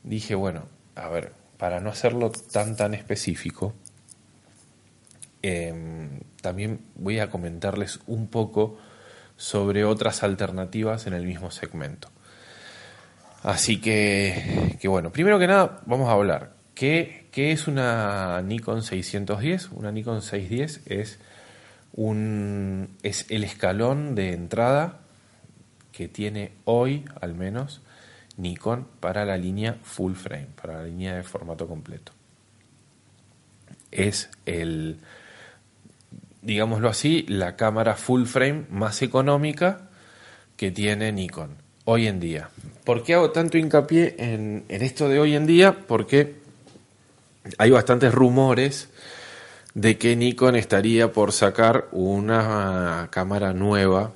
dije, 0.03 0.35
bueno, 0.35 0.65
a 0.95 1.09
ver, 1.09 1.31
para 1.57 1.79
no 1.79 1.89
hacerlo 1.89 2.31
tan 2.31 2.75
tan 2.75 2.93
específico, 2.93 3.73
eh, 5.41 5.73
también 6.41 6.81
voy 6.95 7.19
a 7.19 7.29
comentarles 7.29 7.99
un 8.07 8.27
poco 8.27 8.77
sobre 9.37 9.85
otras 9.85 10.23
alternativas 10.23 11.07
en 11.07 11.13
el 11.13 11.25
mismo 11.25 11.51
segmento. 11.51 12.09
Así 13.43 13.79
que, 13.79 14.77
que 14.81 14.87
bueno, 14.87 15.11
primero 15.11 15.39
que 15.39 15.47
nada 15.47 15.81
vamos 15.85 16.09
a 16.09 16.13
hablar. 16.13 16.53
¿Qué, 16.75 17.27
¿Qué 17.31 17.51
es 17.51 17.67
una 17.67 18.41
Nikon 18.41 18.83
610? 18.83 19.69
Una 19.71 19.91
Nikon 19.91 20.21
610 20.21 20.81
es 20.87 21.19
un, 21.93 22.97
es 23.03 23.25
el 23.29 23.43
escalón 23.43 24.15
de 24.15 24.33
entrada 24.33 24.99
que 25.91 26.07
tiene 26.07 26.51
hoy, 26.65 27.05
al 27.19 27.33
menos, 27.33 27.81
Nikon 28.37 28.87
para 28.99 29.25
la 29.25 29.37
línea 29.37 29.77
full 29.83 30.13
frame, 30.13 30.47
para 30.61 30.75
la 30.75 30.83
línea 30.83 31.15
de 31.15 31.23
formato 31.23 31.67
completo. 31.67 32.13
Es 33.91 34.29
el, 34.45 34.99
digámoslo 36.41 36.89
así, 36.89 37.25
la 37.27 37.55
cámara 37.55 37.95
full 37.95 38.25
frame 38.25 38.65
más 38.69 39.01
económica 39.01 39.89
que 40.57 40.71
tiene 40.71 41.11
Nikon 41.11 41.55
hoy 41.85 42.07
en 42.07 42.19
día. 42.19 42.49
¿Por 42.83 43.03
qué 43.03 43.15
hago 43.15 43.31
tanto 43.31 43.57
hincapié 43.57 44.15
en, 44.19 44.65
esto 44.69 45.09
de 45.09 45.19
hoy 45.19 45.35
en 45.35 45.45
día? 45.45 45.85
Porque 45.87 46.35
hay 47.57 47.71
bastantes 47.71 48.13
rumores 48.13 48.89
de 49.73 49.97
que 49.97 50.15
Nikon 50.15 50.55
estaría 50.55 51.11
por 51.11 51.31
sacar 51.31 51.87
una 51.91 53.07
cámara 53.11 53.53
nueva 53.53 54.11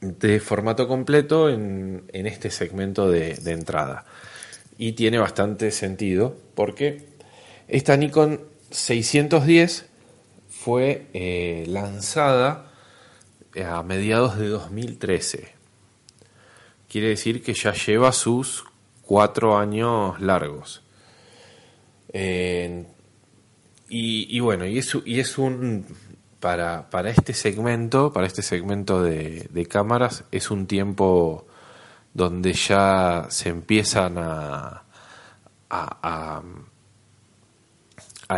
de 0.00 0.40
formato 0.40 0.88
completo 0.88 1.50
en, 1.50 2.04
en 2.12 2.26
este 2.26 2.50
segmento 2.50 3.10
de, 3.10 3.34
de, 3.34 3.52
entrada. 3.52 4.04
Y 4.78 4.92
tiene 4.92 5.18
bastante 5.18 5.70
sentido 5.70 6.36
porque 6.54 7.06
esta 7.68 7.96
Nikon 7.96 8.40
610 8.70 9.89
fue 10.62 11.06
eh, 11.14 11.64
lanzada 11.68 12.66
a 13.66 13.82
mediados 13.82 14.38
de 14.38 14.48
2013. 14.48 15.54
Quiere 16.86 17.08
decir 17.08 17.42
que 17.42 17.54
ya 17.54 17.72
lleva 17.72 18.12
sus 18.12 18.64
cuatro 19.00 19.56
años 19.56 20.20
largos. 20.20 20.82
Eh, 22.12 22.84
y, 23.88 24.38
bueno, 24.40 24.66
y 24.66 24.78
es, 24.78 25.38
un 25.38 25.86
para, 26.40 26.90
para 26.90 27.08
este 27.08 27.32
segmento, 27.32 28.12
para 28.12 28.26
este 28.26 28.42
segmento 28.42 29.02
de, 29.02 29.66
cámaras, 29.66 30.24
es 30.30 30.50
un 30.50 30.66
tiempo 30.66 31.46
donde 32.12 32.52
ya 32.52 33.26
se 33.30 33.48
empiezan 33.48 34.18
a, 34.18 34.84
a 35.70 36.42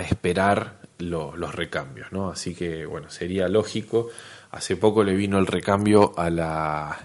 esperar 0.01 0.82
lo, 0.99 1.37
los 1.37 1.55
recambios, 1.55 2.13
¿no? 2.13 2.31
Así 2.31 2.55
que 2.55 2.87
bueno, 2.87 3.11
sería 3.11 3.49
lógico. 3.49 4.09
Hace 4.51 4.77
poco 4.77 5.03
le 5.05 5.15
vino 5.15 5.39
el 5.39 5.47
recambio 5.47 6.13
a 6.17 6.31
la 6.31 6.99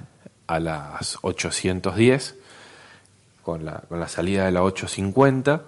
a 0.48 0.60
las 0.60 1.20
810 1.22 2.36
con 3.44 3.65
la, 3.65 3.84
con 3.88 4.00
la 4.00 4.08
salida 4.08 4.46
de 4.46 4.51
la 4.51 4.63
850 4.63 5.63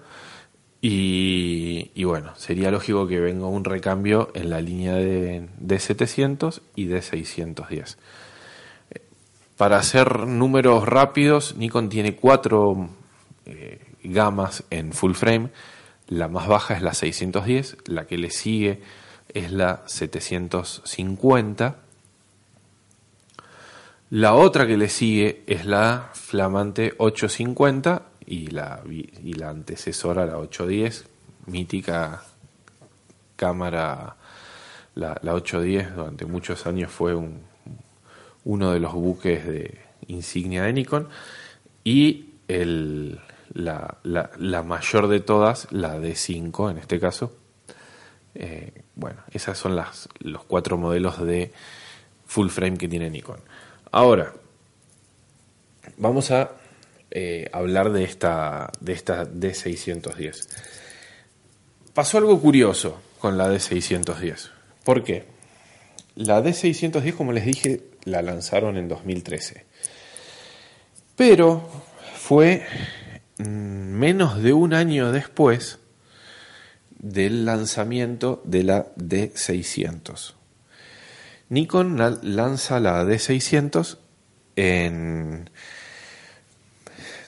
y, 0.82 1.92
y, 1.94 2.04
bueno, 2.06 2.34
sería 2.38 2.72
lógico 2.72 3.06
que 3.06 3.20
venga 3.20 3.48
un 3.48 3.66
recambio 3.66 4.32
en 4.34 4.50
la 4.50 4.62
línea 4.62 4.96
de, 4.96 5.50
de 5.58 5.80
700 5.80 6.62
y 6.76 6.86
de 6.86 7.02
610. 7.02 7.98
Para 9.58 9.78
hacer 9.78 10.26
números 10.26 10.88
rápidos, 10.88 11.58
Nikon 11.58 11.90
tiene 11.90 12.16
cuatro 12.16 12.90
eh, 13.46 13.82
gamas 14.04 14.64
en 14.70 14.94
full 14.94 15.16
frame. 15.16 15.50
La 16.10 16.28
más 16.28 16.48
baja 16.48 16.74
es 16.74 16.82
la 16.82 16.94
610, 16.94 17.78
la 17.86 18.06
que 18.06 18.18
le 18.18 18.32
sigue 18.32 18.82
es 19.30 19.52
la 19.52 19.84
750. 19.86 21.76
La 24.10 24.34
otra 24.34 24.66
que 24.66 24.76
le 24.76 24.90
sigue 24.90 25.44
es 25.46 25.66
la 25.66 26.10
flamante 26.14 26.96
850 26.98 28.08
y 28.26 28.48
la, 28.48 28.82
y 28.90 29.34
la 29.34 29.50
antecesora, 29.50 30.26
la 30.26 30.40
810, 30.40 31.06
mítica 31.46 32.24
cámara, 33.36 34.16
la, 34.96 35.14
810, 35.22 35.96
durante 35.96 36.26
muchos 36.26 36.66
años 36.66 36.92
fue 36.92 37.14
un, 37.14 37.42
uno 38.46 38.72
de 38.72 38.80
los 38.80 38.94
buques 38.94 39.46
de 39.46 39.78
insignia 40.08 40.64
de 40.64 40.74
Nikon. 40.74 41.08
Y 41.84 42.32
el, 42.48 43.20
la, 43.54 43.98
la, 44.04 44.64
mayor 44.64 45.08
de 45.08 45.20
todas, 45.20 45.68
la 45.72 45.98
D5 45.98 46.72
en 46.72 46.78
este 46.78 47.00
caso. 47.00 47.36
Eh, 48.36 48.84
bueno, 48.96 49.24
esas 49.32 49.58
son 49.58 49.76
las, 49.76 50.10
los 50.20 50.44
cuatro 50.44 50.78
modelos 50.78 51.22
de 51.26 51.52
full 52.26 52.50
frame 52.50 52.78
que 52.78 52.88
tiene 52.88 53.10
Nikon. 53.10 53.40
Ahora, 53.92 54.34
vamos 55.98 56.32
a 56.32 56.52
eh, 57.12 57.50
hablar 57.52 57.92
de 57.92 58.04
esta, 58.04 58.72
de 58.80 58.94
esta 58.94 59.26
D610. 59.26 60.48
Pasó 61.94 62.18
algo 62.20 62.40
curioso 62.40 63.02
con 63.20 63.38
la 63.38 63.52
D610. 63.52 64.52
¿Por 64.84 65.04
qué? 65.04 65.26
La 66.16 66.42
D610, 66.44 67.16
como 67.16 67.32
les 67.32 67.46
dije, 67.46 67.82
la 68.04 68.22
lanzaron 68.22 68.78
en 68.78 68.88
2013. 68.88 69.66
Pero 71.16 71.68
fue 72.16 72.66
menos 73.40 74.42
de 74.42 74.54
un 74.54 74.74
año 74.74 75.12
después 75.12 75.80
del 77.00 77.46
lanzamiento 77.46 78.42
de 78.46 78.64
la 78.64 78.88
D600. 78.96 80.34
Nikon 81.50 81.98
lanza 82.22 82.80
la 82.80 83.04
D600 83.04 83.98
en, 84.56 85.50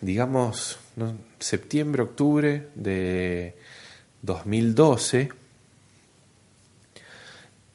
digamos, 0.02 0.78
septiembre, 1.40 2.04
octubre 2.04 2.68
de 2.76 3.56
2012 4.22 5.30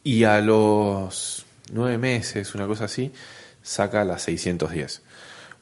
y 0.04 0.24
a 0.24 0.40
los 0.40 1.46
nueve 1.72 1.98
meses, 1.98 2.54
una 2.54 2.66
cosa 2.66 2.84
así, 2.84 3.12
saca 3.62 4.04
la 4.04 4.18
610. 4.18 5.02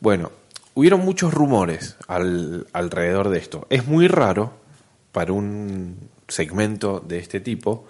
Bueno, 0.01 0.33
hubieron 0.75 1.05
muchos 1.05 1.33
rumores 1.33 1.97
alrededor 2.07 3.31
de 3.31 3.39
esto. 3.39 3.67
Es 3.71 3.87
muy 3.87 4.09
raro 4.09 4.53
para 5.13 5.33
un 5.33 6.11
segmento 6.29 7.01
de 7.01 7.19
este 7.19 7.41
tipo 7.41 7.87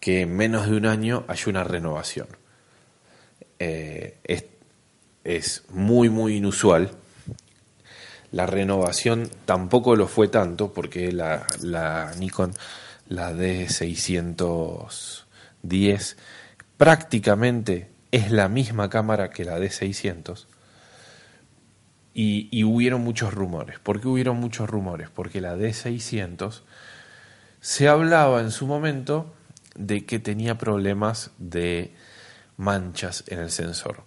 que 0.00 0.22
en 0.22 0.36
menos 0.36 0.68
de 0.68 0.76
un 0.76 0.86
año 0.86 1.24
haya 1.28 1.44
una 1.48 1.62
renovación. 1.64 2.28
Eh, 3.58 4.18
es, 5.24 5.64
muy, 5.70 6.08
muy 6.08 6.36
inusual. 6.36 6.92
La 8.30 8.46
renovación 8.46 9.28
tampoco 9.44 9.96
lo 9.96 10.06
fue 10.06 10.28
tanto 10.28 10.72
porque 10.72 11.10
la, 11.12 11.46
la 11.60 12.12
Nikon, 12.18 12.52
la 13.08 13.32
D610, 13.32 16.16
prácticamente 16.76 17.90
es 18.10 18.30
la 18.30 18.48
misma 18.48 18.88
cámara 18.88 19.30
que 19.30 19.44
la 19.44 19.58
D600. 19.58 20.46
Y, 22.14 22.48
y, 22.50 22.64
hubieron 22.64 23.02
muchos 23.02 23.32
rumores. 23.32 23.78
¿Por 23.78 24.00
qué 24.00 24.08
hubieron 24.08 24.38
muchos 24.38 24.68
rumores? 24.68 25.08
Porque 25.08 25.40
la 25.40 25.56
D600 25.56 26.62
se 27.60 27.88
hablaba 27.88 28.40
en 28.40 28.50
su 28.50 28.66
momento 28.66 29.32
de 29.76 30.04
que 30.04 30.18
tenía 30.18 30.58
problemas 30.58 31.30
de 31.38 31.94
manchas 32.56 33.24
en 33.28 33.38
el 33.38 33.50
sensor. 33.50 34.02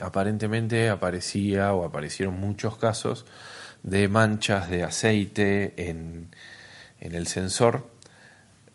Aparentemente 0.00 0.88
aparecía 0.88 1.74
o 1.74 1.84
aparecieron 1.84 2.40
muchos 2.40 2.78
casos 2.78 3.26
de 3.82 4.08
manchas 4.08 4.70
de 4.70 4.82
aceite 4.82 5.90
en, 5.90 6.34
en 7.00 7.14
el 7.14 7.26
sensor. 7.26 7.90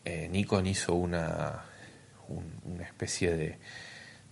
Eh, 0.03 0.27
Nikon 0.31 0.67
hizo 0.67 0.93
una, 0.93 1.63
una 2.63 2.83
especie 2.83 3.35
de, 3.35 3.57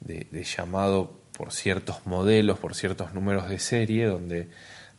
de, 0.02 0.44
llamado 0.44 1.20
por 1.38 1.52
ciertos 1.52 2.06
modelos, 2.06 2.60
por 2.60 2.76
ciertos 2.76 3.14
números 3.14 3.50
de 3.50 3.60
serie, 3.60 4.06
donde 4.06 4.48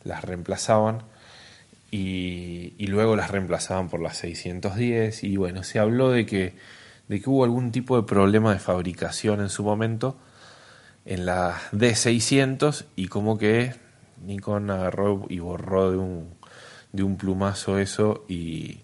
las 0.03 0.23
reemplazaban 0.23 1.03
y, 1.91 2.73
luego 2.87 3.15
las 3.15 3.31
reemplazaban 3.31 3.89
por 3.89 4.01
las 4.01 4.17
610 4.17 5.23
y 5.23 5.37
bueno, 5.37 5.63
se 5.63 5.79
habló 5.79 6.11
de 6.11 6.25
que, 6.25 6.53
de 7.07 7.21
que 7.21 7.29
hubo 7.29 7.43
algún 7.43 7.71
tipo 7.71 7.95
de 7.95 8.03
problema 8.03 8.53
de 8.53 8.59
fabricación 8.59 9.39
en 9.41 9.49
su 9.49 9.63
momento 9.63 10.17
en 11.05 11.25
la 11.25 11.59
D600 11.71 12.85
y 12.95 13.07
como 13.07 13.37
que 13.37 13.75
Nikon 14.25 14.69
agarró 14.71 15.25
y 15.29 15.39
borró 15.39 15.91
de 15.91 15.97
un, 15.97 16.33
de 16.91 17.03
un 17.03 17.17
plumazo 17.17 17.79
eso 17.79 18.25
y, 18.27 18.79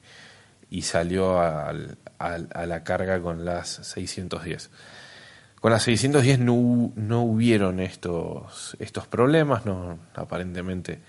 y 0.70 0.84
salió 0.84 1.40
al, 1.40 1.98
a, 2.18 2.66
la 2.66 2.84
carga 2.84 3.22
con 3.22 3.46
las 3.46 3.70
610. 3.70 4.70
Con 5.62 5.72
las 5.72 5.84
610 5.84 6.40
no, 6.40 6.92
no 6.96 7.22
hubieron 7.22 7.80
estos, 7.80 8.76
estos 8.80 9.06
problemas, 9.06 9.64
no, 9.64 10.00
aparentemente 10.16 11.00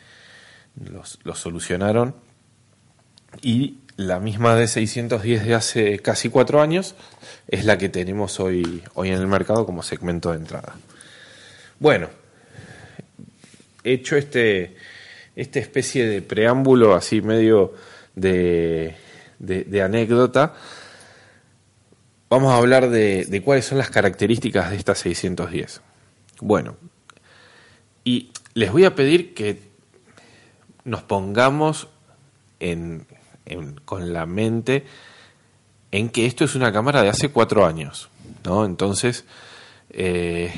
los, 0.78 1.18
los 1.24 1.38
solucionaron. 1.38 2.14
Y 3.40 3.78
la 3.96 4.20
misma 4.20 4.54
de 4.54 4.68
610 4.68 5.46
de 5.46 5.54
hace 5.54 5.98
casi 6.00 6.28
cuatro 6.28 6.60
años 6.60 6.94
es 7.48 7.64
la 7.64 7.78
que 7.78 7.88
tenemos 7.88 8.40
hoy, 8.40 8.82
hoy 8.92 9.08
en 9.08 9.14
el 9.14 9.26
mercado 9.26 9.64
como 9.64 9.82
segmento 9.82 10.32
de 10.32 10.36
entrada. 10.36 10.74
Bueno, 11.78 12.10
hecho 13.82 14.16
este, 14.16 14.76
esta 15.34 15.60
especie 15.60 16.06
de 16.06 16.20
preámbulo 16.20 16.94
así 16.94 17.22
medio 17.22 17.72
de, 18.14 18.96
de 19.38 19.82
anécdota, 19.82 20.52
vamos 22.32 22.50
a 22.50 22.56
hablar 22.56 22.88
de, 22.88 23.42
cuáles 23.44 23.66
son 23.66 23.76
las 23.76 23.90
características 23.90 24.70
de 24.70 24.76
esta 24.76 24.94
610. 24.94 25.82
Bueno, 26.40 26.76
y 28.04 28.30
les 28.54 28.72
voy 28.72 28.86
a 28.86 28.94
pedir 28.94 29.34
que 29.34 29.60
nos 30.84 31.02
pongamos 31.02 31.88
con 33.84 34.12
la 34.14 34.24
mente 34.24 34.86
en 35.90 36.08
que 36.08 36.24
esto 36.24 36.46
es 36.46 36.54
una 36.54 36.72
cámara 36.72 37.02
de 37.02 37.10
hace 37.10 37.30
cuatro 37.30 37.66
años, 37.66 38.08
¿no? 38.44 38.64
Entonces, 38.64 39.26
eh, 39.90 40.50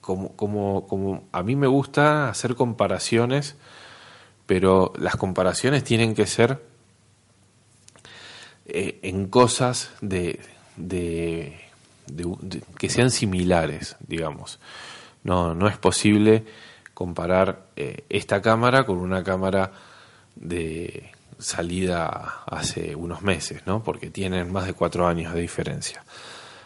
como, 0.00 1.28
a 1.32 1.42
mí 1.42 1.54
me 1.54 1.66
gusta 1.66 2.30
hacer 2.30 2.54
comparaciones, 2.54 3.56
pero 4.46 4.94
las 4.96 5.16
comparaciones 5.16 5.84
tienen 5.84 6.14
que 6.14 6.26
ser 6.26 6.62
eh, 8.66 8.98
en 9.02 9.26
cosas 9.28 9.90
de, 10.00 10.40
de, 10.76 11.58
que 12.78 12.88
sean 12.88 13.10
similares, 13.10 13.96
digamos. 14.06 14.58
No, 15.22 15.54
no 15.54 15.68
es 15.68 15.76
posible 15.76 16.44
comparar 16.94 17.66
eh, 17.76 18.04
esta 18.08 18.40
cámara 18.40 18.84
con 18.84 18.98
una 18.98 19.22
cámara 19.22 19.72
de 20.36 21.10
salida 21.38 22.42
hace 22.46 22.94
unos 22.94 23.22
meses, 23.22 23.62
¿no? 23.66 23.82
porque 23.82 24.10
tienen 24.10 24.52
más 24.52 24.66
de 24.66 24.74
cuatro 24.74 25.06
años 25.06 25.34
de 25.34 25.40
diferencia. 25.40 26.04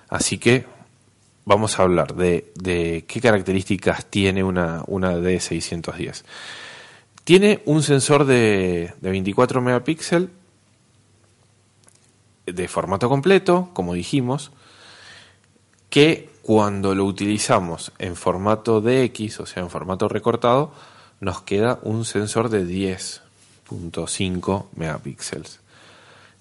Así 0.08 0.38
que 0.38 0.66
vamos 1.44 1.78
a 1.78 1.82
hablar 1.82 2.14
de, 2.14 3.04
qué 3.08 3.20
características 3.20 4.06
tiene 4.06 4.44
una, 4.44 4.82
una 4.86 5.16
D610. 5.16 6.22
Tiene 7.24 7.62
un 7.66 7.82
sensor 7.82 8.24
de, 8.24 8.92
de 9.00 9.10
24 9.10 9.60
megapíxeles 9.60 10.30
de 12.52 12.68
formato 12.68 13.08
completo, 13.08 13.70
como 13.72 13.94
dijimos, 13.94 14.52
que 15.90 16.30
cuando 16.42 16.94
lo 16.94 17.04
utilizamos 17.04 17.92
en 17.98 18.16
formato 18.16 18.80
DX, 18.80 19.40
o 19.40 19.46
sea, 19.46 19.62
en 19.62 19.70
formato 19.70 20.08
recortado, 20.08 20.72
nos 21.20 21.42
queda 21.42 21.78
un 21.82 22.04
sensor 22.04 22.48
de 22.48 22.64
10.5 22.64 24.66
megapíxeles. 24.74 25.60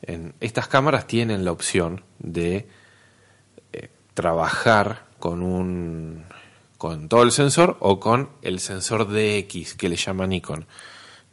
En 0.01 0.33
estas 0.39 0.67
cámaras 0.67 1.07
tienen 1.07 1.43
la 1.43 1.51
opción 1.51 2.03
de 2.19 2.67
eh, 3.73 3.89
trabajar 4.13 5.05
con 5.19 5.41
un 5.41 6.25
con 6.77 7.09
todo 7.09 7.23
el 7.23 7.31
sensor 7.31 7.75
o 7.79 7.99
con 7.99 8.29
el 8.43 8.59
sensor 8.59 9.07
DX 9.07 9.73
que 9.73 9.89
le 9.89 9.95
llama 9.95 10.27
Nikon. 10.27 10.67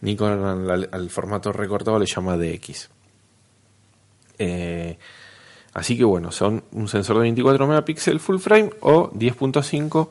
Nikon 0.00 0.88
al 0.90 1.10
formato 1.10 1.52
recortado 1.52 1.98
le 1.98 2.06
llama 2.06 2.38
DX. 2.38 2.88
Eh, 4.38 4.98
así 5.72 5.96
que 5.96 6.04
bueno, 6.04 6.32
son 6.32 6.64
un 6.72 6.88
sensor 6.88 7.16
de 7.16 7.22
24 7.22 7.66
megapíxeles 7.66 8.22
full 8.22 8.38
frame 8.38 8.70
o 8.80 9.10
10.5 9.12 10.08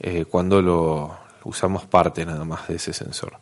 eh, 0.00 0.24
cuando 0.24 0.62
lo 0.62 1.16
usamos 1.44 1.84
parte 1.86 2.24
nada 2.24 2.44
más 2.44 2.68
de 2.68 2.76
ese 2.76 2.92
sensor. 2.92 3.38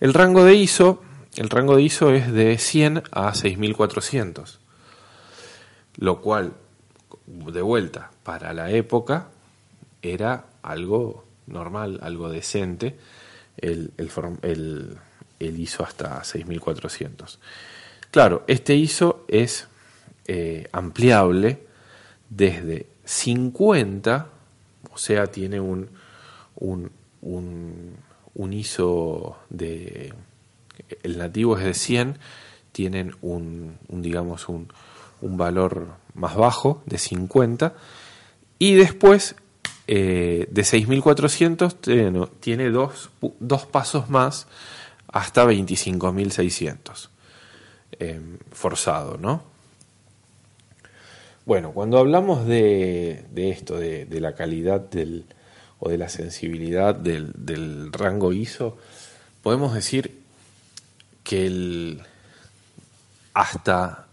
El 0.00 0.14
rango 0.14 0.44
de 0.44 0.54
ISO 0.54 1.02
el 1.36 1.48
rango 1.48 1.76
de 1.76 1.82
ISO 1.82 2.12
es 2.12 2.30
de 2.30 2.58
100 2.58 3.04
a 3.10 3.34
6400, 3.34 4.60
lo 5.96 6.20
cual, 6.20 6.52
de 7.26 7.62
vuelta, 7.62 8.10
para 8.22 8.52
la 8.52 8.70
época 8.70 9.28
era 10.02 10.44
algo 10.62 11.24
normal, 11.46 12.00
algo 12.02 12.28
decente, 12.28 12.98
el, 13.56 13.94
el, 13.96 14.98
el 15.38 15.58
ISO 15.58 15.84
hasta 15.84 16.22
6400. 16.22 17.40
Claro, 18.12 18.44
este 18.46 18.76
ISO 18.76 19.24
es 19.26 19.68
eh, 20.26 20.68
ampliable 20.70 21.62
desde 22.28 22.84
50, 23.06 24.26
o 24.92 24.98
sea, 24.98 25.28
tiene 25.28 25.60
un, 25.60 25.88
un, 26.56 26.90
un, 27.22 28.52
ISO 28.52 29.38
de... 29.48 30.12
El 31.02 31.16
nativo 31.16 31.56
es 31.56 31.64
de 31.64 31.72
100, 31.72 32.18
tienen 32.72 33.16
un, 33.22 33.78
digamos, 33.88 34.46
un, 34.50 34.68
un 35.22 35.38
valor 35.38 35.94
más 36.12 36.36
bajo 36.36 36.82
de 36.84 36.98
50 36.98 37.72
y 38.58 38.74
después 38.74 39.36
eh, 39.86 40.48
de 40.50 40.64
6400 40.64 41.80
tiene, 41.80 42.26
tiene 42.40 42.68
dos, 42.68 43.08
dos, 43.40 43.64
pasos 43.64 44.10
más 44.10 44.48
hasta 45.08 45.46
25600 45.46 47.11
eh, 47.98 48.20
forzado, 48.52 49.18
¿no? 49.18 49.52
Bueno, 51.44 51.72
cuando 51.72 51.98
hablamos 51.98 52.46
de, 52.46 53.24
esto, 53.34 53.78
de, 53.78 54.06
la 54.20 54.34
calidad 54.34 54.80
del, 54.80 55.26
o 55.80 55.88
de 55.88 55.98
la 55.98 56.08
sensibilidad 56.08 56.94
del, 56.94 57.92
rango 57.92 58.32
ISO, 58.32 58.78
podemos 59.42 59.74
decir 59.74 60.20
que 61.24 61.46
el, 61.46 62.02
hasta, 63.34 64.06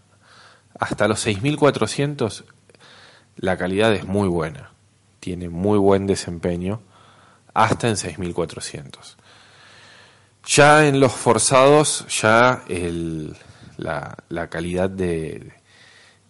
hasta 0.78 1.06
los 1.06 1.20
6400 1.20 2.44
la 3.36 3.56
calidad 3.56 3.94
es 3.94 4.04
muy 4.04 4.28
buena, 4.28 4.72
tiene 5.20 5.48
muy 5.48 5.78
buen 5.78 6.08
desempeño, 6.08 6.80
hasta 7.54 7.88
en 7.88 7.96
6400. 7.96 9.16
Ya 10.46 10.86
en 10.88 10.98
los 10.98 11.12
forzados, 11.12 12.06
ya 12.20 12.64
el, 12.68 13.36
la, 13.80 14.46
calidad 14.48 14.90
de, 14.90 15.52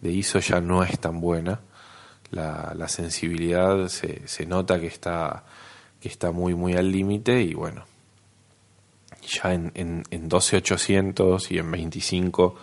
de 0.01 0.11
ISO 0.11 0.39
ya 0.39 0.61
no 0.61 0.83
es 0.83 0.99
tan 0.99 1.21
buena. 1.21 1.59
La, 2.31 2.87
sensibilidad 2.87 3.87
se, 3.87 4.27
se, 4.27 4.45
nota 4.45 4.79
que 4.79 4.87
está, 4.87 5.43
que 5.99 6.09
está 6.09 6.31
muy, 6.31 6.55
muy 6.55 6.73
al 6.73 6.91
límite 6.91 7.41
y 7.41 7.53
bueno, 7.53 7.85
ya 9.21 9.53
en, 9.53 9.71
en, 9.75 10.03
en 10.09 10.29
12800 10.29 11.51
y 11.51 11.57
en 11.57 11.71
25 11.71 12.55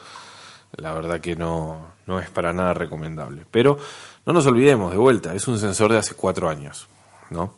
la 0.76 0.92
verdad 0.92 1.20
que 1.20 1.34
no, 1.34 1.92
no 2.06 2.20
es 2.20 2.30
para 2.30 2.52
nada 2.52 2.74
recomendable. 2.74 3.44
Pero 3.50 3.78
no 4.26 4.32
nos 4.32 4.46
olvidemos, 4.46 4.92
de 4.92 4.98
vuelta, 4.98 5.34
es 5.34 5.48
un 5.48 5.58
sensor 5.58 5.92
de 5.92 5.98
hace 5.98 6.14
cuatro 6.14 6.48
años, 6.48 6.88
¿no? 7.30 7.54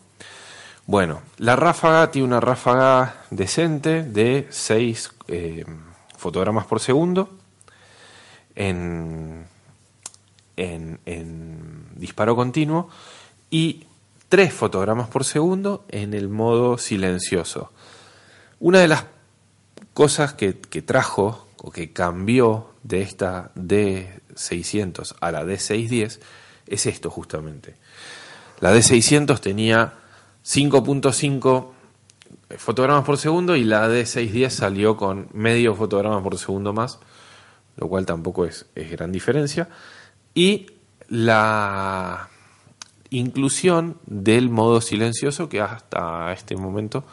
Bueno, 0.86 1.22
la 1.38 1.56
ráfaga 1.56 2.10
tiene 2.10 2.28
una 2.28 2.40
ráfaga 2.40 3.22
decente 3.30 4.02
de 4.02 4.48
6 4.50 5.12
eh, 5.28 5.64
fotogramas 6.20 6.66
por 6.66 6.80
segundo 6.80 7.30
en 8.54 9.46
en, 10.60 11.88
disparo 11.96 12.36
continuo 12.36 12.88
y 13.50 13.84
tres 14.28 14.52
fotogramas 14.52 15.08
por 15.08 15.24
segundo 15.24 15.84
en 15.88 16.14
el 16.14 16.28
modo 16.28 16.78
silencioso. 16.78 17.72
Una 18.58 18.80
de 18.80 18.88
las 18.88 19.06
cosas 19.94 20.34
que, 20.34 20.52
trajo 20.52 21.46
o 21.58 21.70
que 21.70 21.92
cambió 21.92 22.70
de 22.82 23.02
esta 23.02 23.52
D600 23.54 25.16
a 25.20 25.32
la 25.32 25.44
D610 25.44 26.20
es 26.66 26.86
esto 26.86 27.10
justamente. 27.10 27.74
La 28.60 28.74
D600 28.74 29.40
tenía 29.40 29.94
5.5 30.44 31.66
fotogramas 32.58 33.04
por 33.04 33.16
segundo 33.16 33.56
y 33.56 33.64
la 33.64 33.88
D610 33.88 34.50
salió 34.50 34.96
con 34.96 35.28
medio 35.32 35.74
fotograma 35.74 36.22
por 36.22 36.36
segundo 36.38 36.72
más, 36.72 36.98
lo 37.76 37.88
cual 37.88 38.06
tampoco 38.06 38.44
es, 38.44 38.66
es 38.74 38.90
gran 38.90 39.12
diferencia 39.12 39.68
y 40.34 40.66
la 41.08 42.28
inclusión 43.10 43.98
del 44.06 44.50
modo 44.50 44.80
silencioso 44.80 45.48
que 45.48 45.60
hasta 45.60 46.32
este 46.32 46.56
momento 46.56 47.04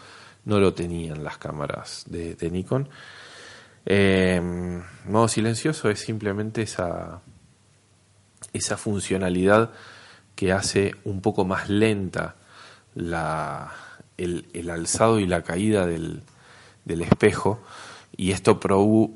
no 0.46 0.60
lo 0.60 0.74
tenían 0.74 1.24
las 1.24 1.38
cámaras 1.38 2.06
de, 2.08 2.50
Nikon. 2.50 2.90
Eh, 3.86 4.42
modo 5.06 5.28
silencioso 5.28 5.90
es 5.90 6.00
simplemente 6.00 6.62
esa, 6.62 7.22
esa 8.54 8.78
funcionalidad 8.78 9.72
que 10.36 10.52
hace 10.52 10.96
un 11.04 11.22
poco 11.22 11.46
más 11.46 11.70
lenta 11.70 12.36
la, 12.94 13.74
el, 14.18 14.70
alzado 14.70 15.20
y 15.20 15.28
la 15.28 15.44
caída 15.44 15.86
del, 15.86 16.24
espejo 16.86 17.60
y 18.16 18.32
esto 18.32 18.60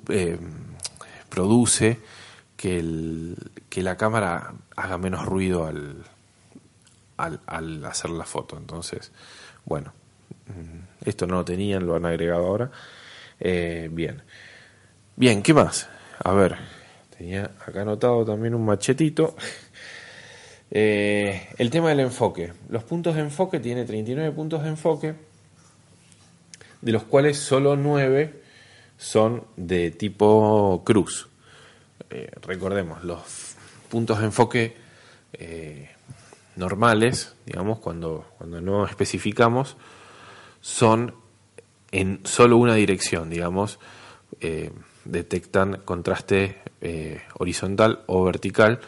eh, 0.09 0.39
produce 1.29 1.99
que, 2.55 2.79
el, 2.79 3.37
que 3.69 3.81
la 3.81 3.97
cámara 3.97 4.53
haga 4.75 4.97
menos 4.97 5.25
ruido 5.25 5.65
al, 5.65 6.03
al, 7.17 7.85
hacer 7.85 8.11
la 8.11 8.25
foto. 8.25 8.57
Entonces, 8.57 9.11
bueno, 9.65 9.93
mm, 10.47 11.07
esto 11.07 11.27
no 11.27 11.35
lo 11.35 11.45
tenían, 11.45 11.85
lo 11.85 11.95
han 11.95 12.05
agregado 12.05 12.45
ahora. 12.45 12.71
Eh, 13.39 13.89
bien. 13.91 14.21
Bien, 15.15 15.41
¿qué 15.41 15.53
más? 15.53 15.89
A 16.23 16.33
ver, 16.33 16.57
tenía 17.17 17.51
acá 17.65 17.81
anotado 17.81 18.25
también 18.25 18.55
un 18.55 18.65
machetito. 18.65 19.35
Eh, 20.73 21.49
el 21.57 21.69
tema 21.69 21.89
del 21.89 21.99
enfoque. 21.99 22.53
Los 22.69 22.83
puntos 22.85 23.15
de 23.15 23.21
enfoque 23.21 23.59
tiene 23.59 23.83
39 23.83 24.31
puntos 24.31 24.63
de 24.63 24.69
enfoque, 24.69 25.15
de 26.81 26.91
los 26.93 27.03
cuales 27.03 27.37
solo 27.37 27.75
9 27.75 28.41
son 28.97 29.43
de 29.57 29.91
tipo 29.91 30.81
cruz. 30.85 31.27
Eh, 32.09 32.31
recordemos, 32.43 33.03
los 33.03 33.21
puntos 33.89 34.19
de 34.19 34.25
enfoque 34.25 34.77
eh, 35.33 35.89
normales, 36.55 37.35
digamos, 37.45 37.79
cuando, 37.79 38.25
cuando 38.37 38.61
no 38.61 38.85
especificamos, 38.85 39.75
son 40.61 41.13
en 41.91 42.21
solo 42.23 42.55
una 42.55 42.75
dirección, 42.75 43.29
digamos, 43.29 43.79
detectan 45.03 45.81
contraste 45.83 46.61
horizontal 47.37 48.03
o 48.07 48.23
vertical. 48.23 48.79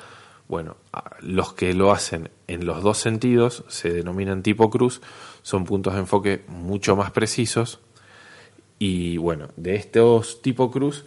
Bueno, 0.54 0.78
los 1.22 1.54
que 1.54 1.74
lo 1.74 1.92
hacen 1.92 2.30
en 2.48 2.68
los 2.68 2.84
dos 2.84 3.00
sentidos 3.00 3.66
se 3.70 3.92
denominan 3.92 4.44
tipo 4.44 4.70
cruz, 4.70 5.02
son 5.42 5.66
puntos 5.66 5.96
de 5.96 6.02
enfoque 6.02 6.44
mucho 6.48 6.96
más 6.96 7.10
precisos. 7.10 7.80
Y 8.78 9.18
bueno, 9.18 9.48
de 9.56 9.74
estos 9.74 10.44
tipo 10.44 10.70
cruz 10.70 11.06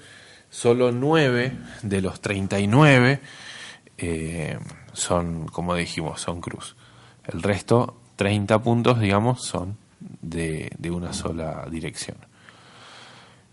solo 0.50 0.90
9 0.90 1.52
de 1.82 2.00
los 2.02 2.20
39 2.20 3.20
eh, 3.98 4.58
son, 4.92 5.46
como 5.46 5.76
dijimos, 5.76 6.20
son 6.20 6.40
cruz. 6.40 6.74
El 7.24 7.40
resto, 7.40 8.00
30 8.16 8.60
puntos, 8.64 8.98
digamos, 8.98 9.44
son 9.44 9.76
de, 10.00 10.72
una 10.90 11.12
sola 11.12 11.68
dirección. 11.70 12.16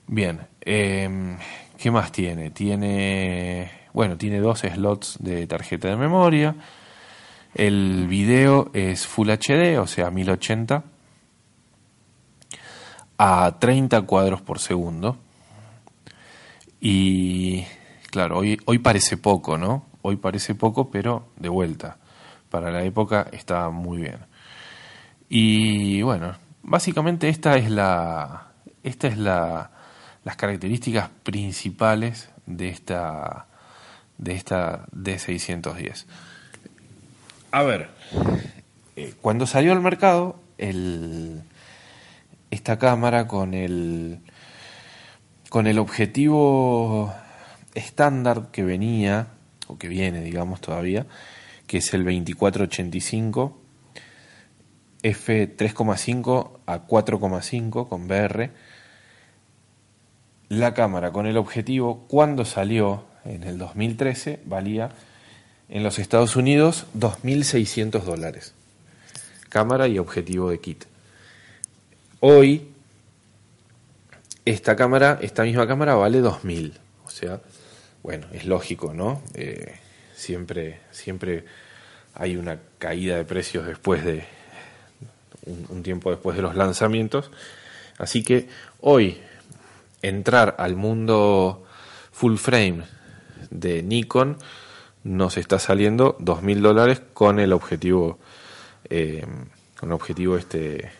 Bien, 0.08 0.48
eh, 0.62 1.38
¿qué 1.78 1.92
más 1.92 2.12
tiene? 2.12 2.50
Tiene, 2.50 3.83
bueno, 3.94 4.18
tiene 4.18 4.40
dos 4.40 4.60
slots 4.60 5.18
de 5.20 5.48
tarjeta 5.48 5.88
de 5.88 5.96
memoria. 5.96 6.56
El 7.54 8.08
video 8.08 8.72
es 8.74 9.06
Full 9.06 9.30
HD, 9.30 9.78
o 9.80 9.88
sea, 9.88 10.10
1080 10.10 10.84
a 13.18 13.56
30 13.60 14.02
cuadros 14.02 14.42
por 14.42 14.60
segundo. 14.60 15.18
Y 16.82 17.64
claro, 18.10 18.40
hoy, 18.40 18.60
hoy 18.66 18.80
parece 18.80 19.18
poco, 19.18 19.58
¿no? 19.58 19.86
Hoy 20.02 20.18
parece 20.18 20.56
poco, 20.56 20.90
pero 20.90 21.28
de 21.38 21.50
vuelta. 21.50 21.98
Para 22.50 22.72
la 22.72 22.84
época 22.84 23.28
está 23.32 23.70
muy 23.70 24.00
bien. 24.00 24.18
Y 25.30 26.02
bueno, 26.02 26.36
básicamente 26.62 27.30
esta 27.30 27.56
es 27.56 27.70
la. 27.70 28.48
Esta 28.84 29.08
es 29.08 29.18
la. 29.18 29.72
las 30.24 30.36
características 30.36 31.10
principales 31.24 32.30
de 32.46 32.70
esta. 32.70 33.48
De 34.18 34.34
esta 34.34 34.86
D610. 34.92 36.06
A 37.52 37.64
ver. 37.64 37.90
Eh, 38.96 39.14
cuando 39.22 39.48
salió 39.48 39.72
al 39.72 39.82
mercado, 39.82 40.40
el, 40.58 41.42
esta 42.52 42.78
cámara 42.78 43.28
con 43.28 43.54
el 43.54 44.20
con 45.50 45.68
el 45.68 45.78
objetivo 45.78 47.14
estándar 47.76 48.50
que 48.52 48.64
venía, 48.64 49.28
o 49.68 49.78
que 49.78 49.88
viene, 49.88 50.22
digamos, 50.22 50.62
todavía, 50.62 51.06
que 51.68 51.78
es 51.78 51.94
el 51.94 52.04
2485 52.04 53.60
f3,5 55.04 56.60
a 56.66 56.88
4,5 56.88 57.88
con 57.88 58.08
BR, 58.08 58.52
la 60.50 60.74
cámara 60.74 61.12
con 61.12 61.28
el 61.28 61.38
objetivo, 61.38 62.06
cuando 62.08 62.46
salió 62.46 63.06
en 63.26 63.44
el 63.44 63.58
2013, 63.58 64.40
valía 64.46 64.92
en 65.70 65.84
los 65.84 66.00
Estados 66.00 66.36
Unidos 66.36 66.86
2.600 66.98 68.02
dólares. 68.04 68.54
Cámara 69.50 69.88
y 69.88 70.00
objetivo 70.00 70.50
de 70.50 70.60
kit. 70.60 70.86
Hoy, 72.20 72.70
esta 74.46 74.76
cámara, 74.76 75.20
esta 75.22 75.44
misma 75.44 75.68
cámara 75.68 75.96
vale 75.96 76.22
2.000. 76.22 76.74
O 77.06 77.10
sea, 77.10 77.42
bueno, 78.02 78.28
es 78.34 78.46
lógico, 78.46 78.94
¿no? 78.94 79.22
Eh, 79.34 79.76
siempre, 80.16 80.80
siempre 80.92 81.46
hay 82.16 82.36
una 82.36 82.60
caída 82.78 83.16
de 83.16 83.26
precios 83.26 83.66
después 83.66 84.04
de 84.04 84.26
un, 85.46 85.84
tiempo 85.84 86.12
después 86.12 86.36
de 86.36 86.44
los 86.44 86.56
lanzamientos. 86.56 87.32
Así 87.98 88.24
que 88.24 88.48
hoy 88.82 89.20
entrar 90.02 90.56
al 90.58 90.76
mundo 90.76 91.66
full 92.12 92.38
frame 92.38 92.84
de 93.54 93.84
Nikon 93.84 94.38
nos 95.04 95.38
está 95.38 95.60
saliendo 95.60 96.16
dos 96.20 96.42
mil 96.42 96.62
dólares 96.62 97.02
con 97.14 97.40
el 97.40 97.54
objetivo 97.54 98.20
eh, 98.90 99.26
con 99.80 99.90
el 99.90 99.94
objetivo 99.94 100.38
este 100.38 100.92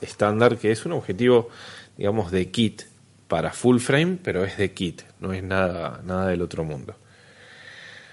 estándar 0.00 0.58
que 0.58 0.72
es 0.72 0.86
un 0.86 0.92
objetivo 0.92 1.48
digamos 1.96 2.30
de 2.30 2.50
kit 2.50 2.82
para 3.28 3.52
full 3.52 3.78
frame 3.78 4.18
pero 4.22 4.44
es 4.44 4.56
de 4.56 4.72
kit 4.72 5.02
no 5.20 5.32
es 5.32 5.42
nada 5.42 6.00
nada 6.04 6.28
del 6.28 6.42
otro 6.42 6.64
mundo. 6.64 6.96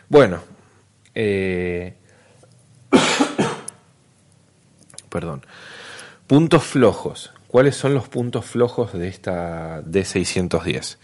Bueno 0.08 0.42
eh, 1.16 1.96
perdón. 5.10 5.46
Puntos 6.28 6.64
flojos. 6.64 7.34
Cuáles 7.48 7.76
son 7.76 7.96
los 7.96 8.08
puntos 8.08 8.46
flojos 8.46 8.94
de 8.94 9.08
esta 9.08 9.82
D610 9.82 10.98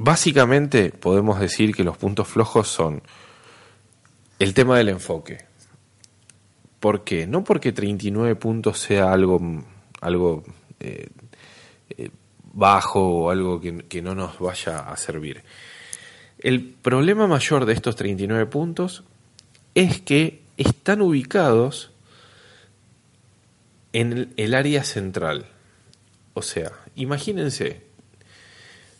Básicamente 0.00 0.90
podemos 0.90 1.40
decir 1.40 1.74
que 1.74 1.82
los 1.82 1.96
puntos 1.96 2.28
flojos 2.28 2.68
son 2.68 3.02
el 4.38 4.54
tema 4.54 4.78
del 4.78 4.90
enfoque. 4.90 5.44
¿Por 6.78 7.02
qué? 7.02 7.26
No 7.26 7.42
porque 7.42 7.72
39 7.72 8.36
puntos 8.36 8.78
sea 8.78 9.12
algo, 9.12 9.64
eh, 10.78 11.08
eh, 11.96 12.10
bajo 12.52 13.24
o 13.24 13.30
algo 13.30 13.60
que, 13.60 13.86
que, 13.88 14.00
no 14.00 14.14
nos 14.14 14.38
vaya 14.38 14.78
a 14.78 14.96
servir. 14.96 15.42
El 16.38 16.62
problema 16.62 17.26
mayor 17.26 17.66
de 17.66 17.72
estos 17.72 17.96
39 17.96 18.46
puntos 18.46 19.02
es 19.74 20.00
que 20.00 20.42
están 20.56 21.02
ubicados 21.02 21.90
en 23.92 24.32
el 24.36 24.54
área 24.54 24.84
central. 24.84 25.46
O 26.34 26.42
sea, 26.42 26.70
imagínense, 26.94 27.82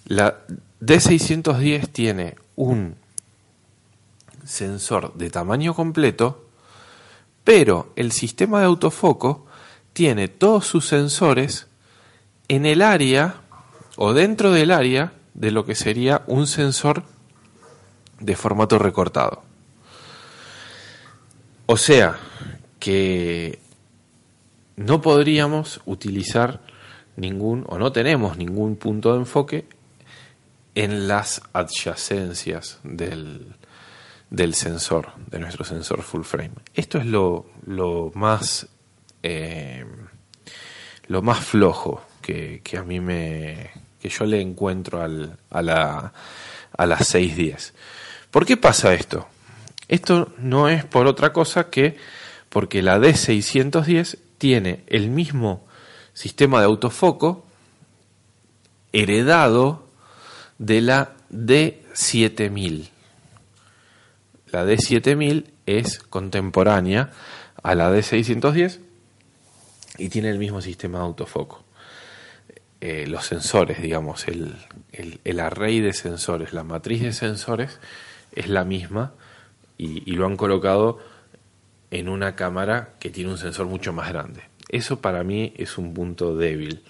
la 0.07 0.41
D610 0.81 1.89
tiene 1.93 2.37
un 2.57 2.97
sensor 4.45 5.15
de 5.15 5.31
tamaño 5.31 5.75
completo, 5.75 6.47
pero 7.45 7.93
el 7.97 8.13
sistema 8.13 8.61
de 8.61 8.67
autofoco 8.67 9.47
tiene 9.93 10.29
todos 10.29 10.67
sus 10.67 10.87
sensores 10.87 11.67
en 12.49 12.65
el 12.65 12.83
área 12.83 13.43
o 13.97 14.13
dentro 14.13 14.53
del 14.53 14.71
área 14.71 15.13
de 15.35 15.51
lo 15.51 15.65
que 15.65 15.75
sería 15.75 16.23
un 16.27 16.47
sensor 16.47 17.03
de 18.21 18.37
formato 18.37 18.79
recortado. 18.79 19.43
O 21.67 21.77
sea 21.77 22.19
que 22.79 23.59
no 24.77 25.03
podríamos 25.03 25.81
utilizar 25.85 26.61
ningún 27.17 27.65
o 27.69 27.79
no 27.79 27.93
tenemos 27.93 28.39
ningún 28.39 28.77
punto 28.77 29.13
de 29.13 29.19
enfoque 29.19 29.67
en 30.79 31.09
las 31.09 31.43
adyacencias 31.55 32.79
del, 32.85 33.57
del 34.31 34.55
sensor, 34.55 35.09
de 35.27 35.41
nuestro 35.41 35.65
sensor 35.65 36.03
full 36.03 36.23
frame. 36.23 36.53
Esto 36.73 36.99
es 36.99 37.07
lo, 37.07 37.47
lo 37.67 38.13
más 38.15 38.69
eh, 39.25 39.85
lo 41.09 41.21
más 41.21 41.41
flojo 41.41 42.03
que, 42.23 42.63
a 42.79 42.85
mí 42.85 43.01
me 43.01 43.73
que 44.01 44.09
yo 44.09 44.25
le 44.25 44.41
encuentro 44.41 45.03
al, 45.03 45.37
a 45.51 45.63
la 45.63 46.13
a 46.77 46.87
las 46.87 47.09
610. 47.09 47.75
¿Por 48.31 48.47
qué 48.47 48.57
pasa 48.57 48.95
esto? 48.95 49.27
Esto 49.89 50.33
no 50.39 50.69
es 50.69 50.85
por 50.85 51.09
otra 51.09 51.33
cosa 51.33 51.71
que 51.71 51.97
porque 52.51 52.83
la 52.83 53.01
D610 53.01 54.17
tiene 54.39 54.85
el 54.87 55.11
mismo 55.11 55.67
sistema 56.13 56.61
de 56.61 56.67
autofoco 56.67 57.45
heredado 58.93 59.88
de 60.59 60.81
la 60.81 61.15
D7000. 61.33 62.89
La 64.51 64.65
D7000 64.65 65.45
es 65.67 65.99
contemporánea 65.99 67.11
a 67.63 67.75
la 67.75 67.91
D610 67.93 68.81
y 69.99 70.09
tiene 70.09 70.31
el 70.31 70.39
mismo 70.39 70.61
sistema 70.61 70.99
de 70.99 71.05
autofoco. 71.05 71.65
Eh, 72.81 73.07
los 73.09 73.27
sensores, 73.27 73.83
digamos, 73.83 74.29
el, 74.29 74.55
el, 74.93 75.41
array 75.41 75.81
de 75.81 75.93
sensores, 75.93 76.53
la 76.53 76.63
matriz 76.63 77.03
de 77.03 77.13
sensores 77.13 77.81
es 78.33 78.49
la 78.49 78.65
misma 78.65 79.15
y, 79.77 80.09
y 80.09 80.15
lo 80.15 80.27
han 80.27 80.37
colocado 80.37 81.01
en 81.91 82.09
una 82.09 82.37
cámara 82.37 82.95
que 83.01 83.11
tiene 83.11 83.31
un 83.31 83.39
sensor 83.39 83.67
mucho 83.67 83.93
más 83.93 84.09
grande. 84.11 84.43
Eso 84.69 85.01
para 85.01 85.25
mí 85.25 85.53
es 85.57 85.77
un 85.77 85.93
punto 85.93 86.37
débil. 86.37 86.85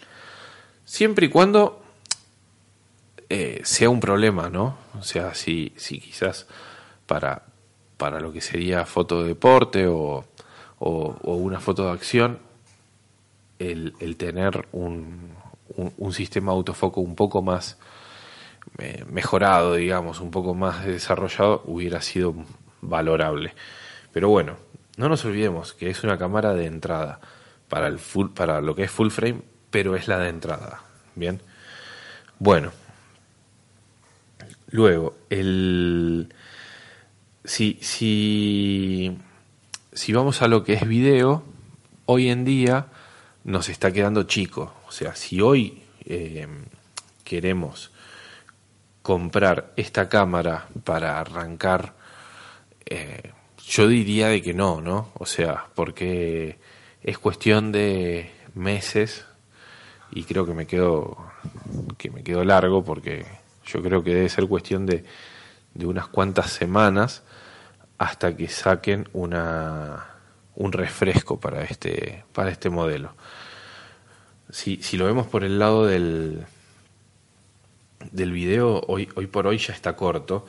Siempre 0.84 1.26
y 1.26 1.30
cuando 1.30 1.82
eh, 3.30 3.60
sea 3.64 3.90
un 3.90 4.00
problema, 4.00 4.48
¿no? 4.48 4.76
O 4.98 5.02
sea, 5.02 5.34
si, 5.34 5.72
si 5.76 6.00
quizás 6.00 6.46
para, 7.06 7.42
para 7.96 8.20
lo 8.20 8.32
que 8.32 8.40
sería 8.40 8.86
foto 8.86 9.22
de 9.22 9.28
deporte 9.28 9.86
o, 9.86 10.24
o, 10.78 11.34
una 11.34 11.60
foto 11.60 11.84
de 11.84 11.92
acción, 11.92 12.38
el, 13.58 13.94
el 14.00 14.16
tener 14.16 14.68
un, 14.72 15.34
un, 15.76 16.12
sistema 16.12 16.52
autofoco 16.52 17.00
un 17.00 17.16
poco 17.16 17.42
más 17.42 17.78
eh, 18.78 19.04
mejorado, 19.10 19.74
digamos, 19.74 20.20
un 20.20 20.30
poco 20.30 20.54
más 20.54 20.84
desarrollado, 20.84 21.62
hubiera 21.66 22.00
sido 22.00 22.34
valorable. 22.80 23.54
Pero 24.12 24.28
bueno, 24.28 24.56
no 24.96 25.08
nos 25.08 25.24
olvidemos 25.24 25.74
que 25.74 25.90
es 25.90 26.02
una 26.04 26.18
cámara 26.18 26.54
de 26.54 26.66
entrada 26.66 27.20
para, 27.68 27.88
el 27.88 27.98
full, 27.98 28.28
para 28.30 28.60
lo 28.60 28.74
que 28.74 28.84
es 28.84 28.90
full 28.90 29.10
frame, 29.10 29.42
pero 29.70 29.96
es 29.96 30.08
la 30.08 30.18
de 30.18 30.28
entrada. 30.28 30.82
Bien. 31.14 31.40
Bueno, 32.38 32.70
Luego, 34.70 35.16
el, 35.30 36.32
si, 37.44 37.78
si, 37.80 39.16
si 39.92 40.12
vamos 40.12 40.42
a 40.42 40.48
lo 40.48 40.62
que 40.62 40.74
es 40.74 40.86
video, 40.86 41.42
hoy 42.06 42.28
en 42.28 42.44
día 42.44 42.86
nos 43.44 43.68
está 43.70 43.92
quedando 43.92 44.24
chico. 44.24 44.74
O 44.86 44.92
sea, 44.92 45.14
si 45.14 45.40
hoy 45.40 45.82
eh, 46.04 46.46
queremos 47.24 47.90
comprar 49.00 49.72
esta 49.76 50.08
cámara 50.08 50.68
para 50.84 51.18
arrancar, 51.18 51.94
eh, 52.84 53.32
yo 53.66 53.88
diría 53.88 54.28
de 54.28 54.42
que 54.42 54.52
no, 54.52 54.82
¿no? 54.82 55.12
O 55.14 55.24
sea, 55.24 55.64
porque 55.74 56.58
es 57.02 57.18
cuestión 57.18 57.72
de 57.72 58.30
meses 58.54 59.24
y 60.10 60.24
creo 60.24 60.44
que 60.44 60.52
me 60.52 60.66
quedo 60.66 61.16
que 61.96 62.10
me 62.10 62.22
quedo 62.22 62.44
largo 62.44 62.84
porque 62.84 63.24
yo 63.72 63.82
creo 63.82 64.02
que 64.02 64.14
debe 64.14 64.28
ser 64.28 64.46
cuestión 64.46 64.86
de, 64.86 65.04
de 65.74 65.86
unas 65.86 66.08
cuantas 66.08 66.50
semanas 66.50 67.22
hasta 67.98 68.36
que 68.36 68.48
saquen 68.48 69.08
una, 69.12 70.06
un 70.54 70.72
refresco 70.72 71.38
para 71.38 71.62
este, 71.64 72.24
para 72.32 72.50
este 72.50 72.70
modelo. 72.70 73.14
Si, 74.50 74.82
si 74.82 74.96
lo 74.96 75.04
vemos 75.04 75.26
por 75.26 75.44
el 75.44 75.58
lado 75.58 75.86
del, 75.86 76.46
del 78.10 78.32
video, 78.32 78.80
hoy, 78.86 79.08
hoy 79.14 79.26
por 79.26 79.46
hoy 79.46 79.58
ya 79.58 79.74
está 79.74 79.94
corto, 79.94 80.46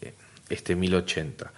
eh, 0.00 0.14
este 0.48 0.76
1080. 0.76 1.52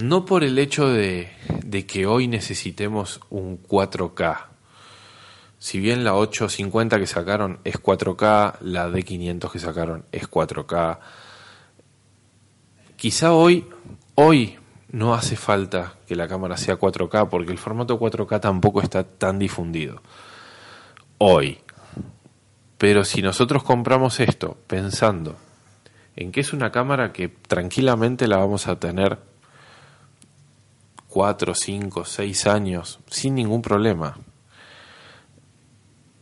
No 0.00 0.24
por 0.24 0.44
el 0.44 0.58
hecho 0.58 0.88
de, 0.88 1.30
de 1.64 1.86
que 1.86 2.06
hoy 2.06 2.28
necesitemos 2.28 3.20
un 3.30 3.62
4K, 3.62 4.47
si 5.58 5.80
bien 5.80 6.04
la 6.04 6.14
850 6.14 6.98
que 6.98 7.06
sacaron 7.06 7.58
es 7.64 7.82
4K, 7.82 8.58
la 8.60 8.88
D500 8.88 9.50
que 9.50 9.58
sacaron 9.58 10.04
es 10.12 10.30
4K, 10.30 10.98
quizá 12.96 13.32
hoy, 13.32 13.66
hoy 14.14 14.58
no 14.90 15.14
hace 15.14 15.36
falta 15.36 15.94
que 16.06 16.16
la 16.16 16.28
cámara 16.28 16.56
sea 16.56 16.78
4K 16.78 17.28
porque 17.28 17.52
el 17.52 17.58
formato 17.58 17.98
4K 17.98 18.40
tampoco 18.40 18.80
está 18.80 19.04
tan 19.04 19.38
difundido. 19.38 20.00
Hoy. 21.18 21.58
Pero 22.78 23.04
si 23.04 23.22
nosotros 23.22 23.64
compramos 23.64 24.20
esto 24.20 24.56
pensando 24.68 25.36
en 26.14 26.30
que 26.30 26.40
es 26.40 26.52
una 26.52 26.70
cámara 26.70 27.12
que 27.12 27.28
tranquilamente 27.28 28.28
la 28.28 28.36
vamos 28.36 28.68
a 28.68 28.78
tener 28.78 29.18
4, 31.08 31.54
5, 31.54 32.04
6 32.04 32.46
años 32.46 33.00
sin 33.08 33.34
ningún 33.34 33.62
problema, 33.62 34.16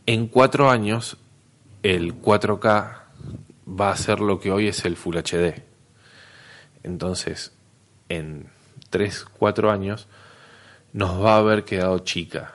en 0.07 0.27
cuatro 0.27 0.71
años 0.71 1.17
el 1.83 2.19
4K 2.19 3.01
va 3.67 3.91
a 3.91 3.95
ser 3.95 4.19
lo 4.19 4.39
que 4.39 4.51
hoy 4.51 4.67
es 4.67 4.83
el 4.85 4.95
Full 4.95 5.17
HD. 5.17 5.61
Entonces, 6.83 7.51
en 8.09 8.47
3, 8.89 9.25
4 9.37 9.69
años 9.71 10.07
nos 10.93 11.23
va 11.23 11.35
a 11.35 11.37
haber 11.37 11.65
quedado 11.65 11.99
chica 11.99 12.53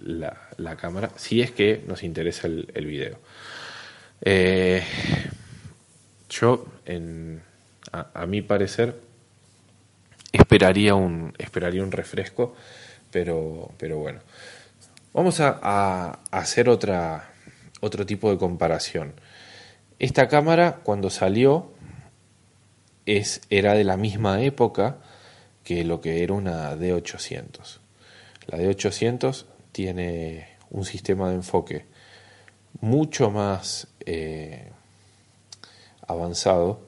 la, 0.00 0.76
cámara, 0.76 1.10
si 1.16 1.40
es 1.40 1.50
que 1.50 1.82
nos 1.86 2.02
interesa 2.02 2.46
el, 2.46 2.70
el 2.74 2.86
video. 2.86 3.18
Eh, 4.20 4.84
yo, 6.28 6.66
en, 6.84 7.42
a, 7.92 8.26
mi 8.26 8.42
parecer, 8.42 9.00
esperaría 10.32 10.94
un, 10.94 11.32
esperaría 11.38 11.82
un 11.82 11.92
refresco, 11.92 12.54
pero, 13.10 13.72
pero 13.78 13.98
bueno. 13.98 14.20
Vamos 15.14 15.38
a, 15.38 16.18
hacer 16.32 16.68
otra, 16.68 17.30
otro 17.80 18.04
tipo 18.04 18.32
de 18.32 18.36
comparación. 18.36 19.14
Esta 20.00 20.26
cámara, 20.26 20.80
cuando 20.82 21.08
salió, 21.08 21.70
es, 23.06 23.40
era 23.48 23.74
de 23.74 23.84
la 23.84 23.96
misma 23.96 24.42
época 24.42 24.96
que 25.62 25.84
lo 25.84 26.00
que 26.00 26.24
era 26.24 26.34
una 26.34 26.74
D800. 26.74 27.78
La 28.48 28.58
D800 28.58 29.44
tiene 29.70 30.48
un 30.70 30.84
sistema 30.84 31.28
de 31.28 31.36
enfoque 31.36 31.84
mucho 32.80 33.30
más 33.30 33.86
eh, 34.04 34.72
avanzado, 36.08 36.80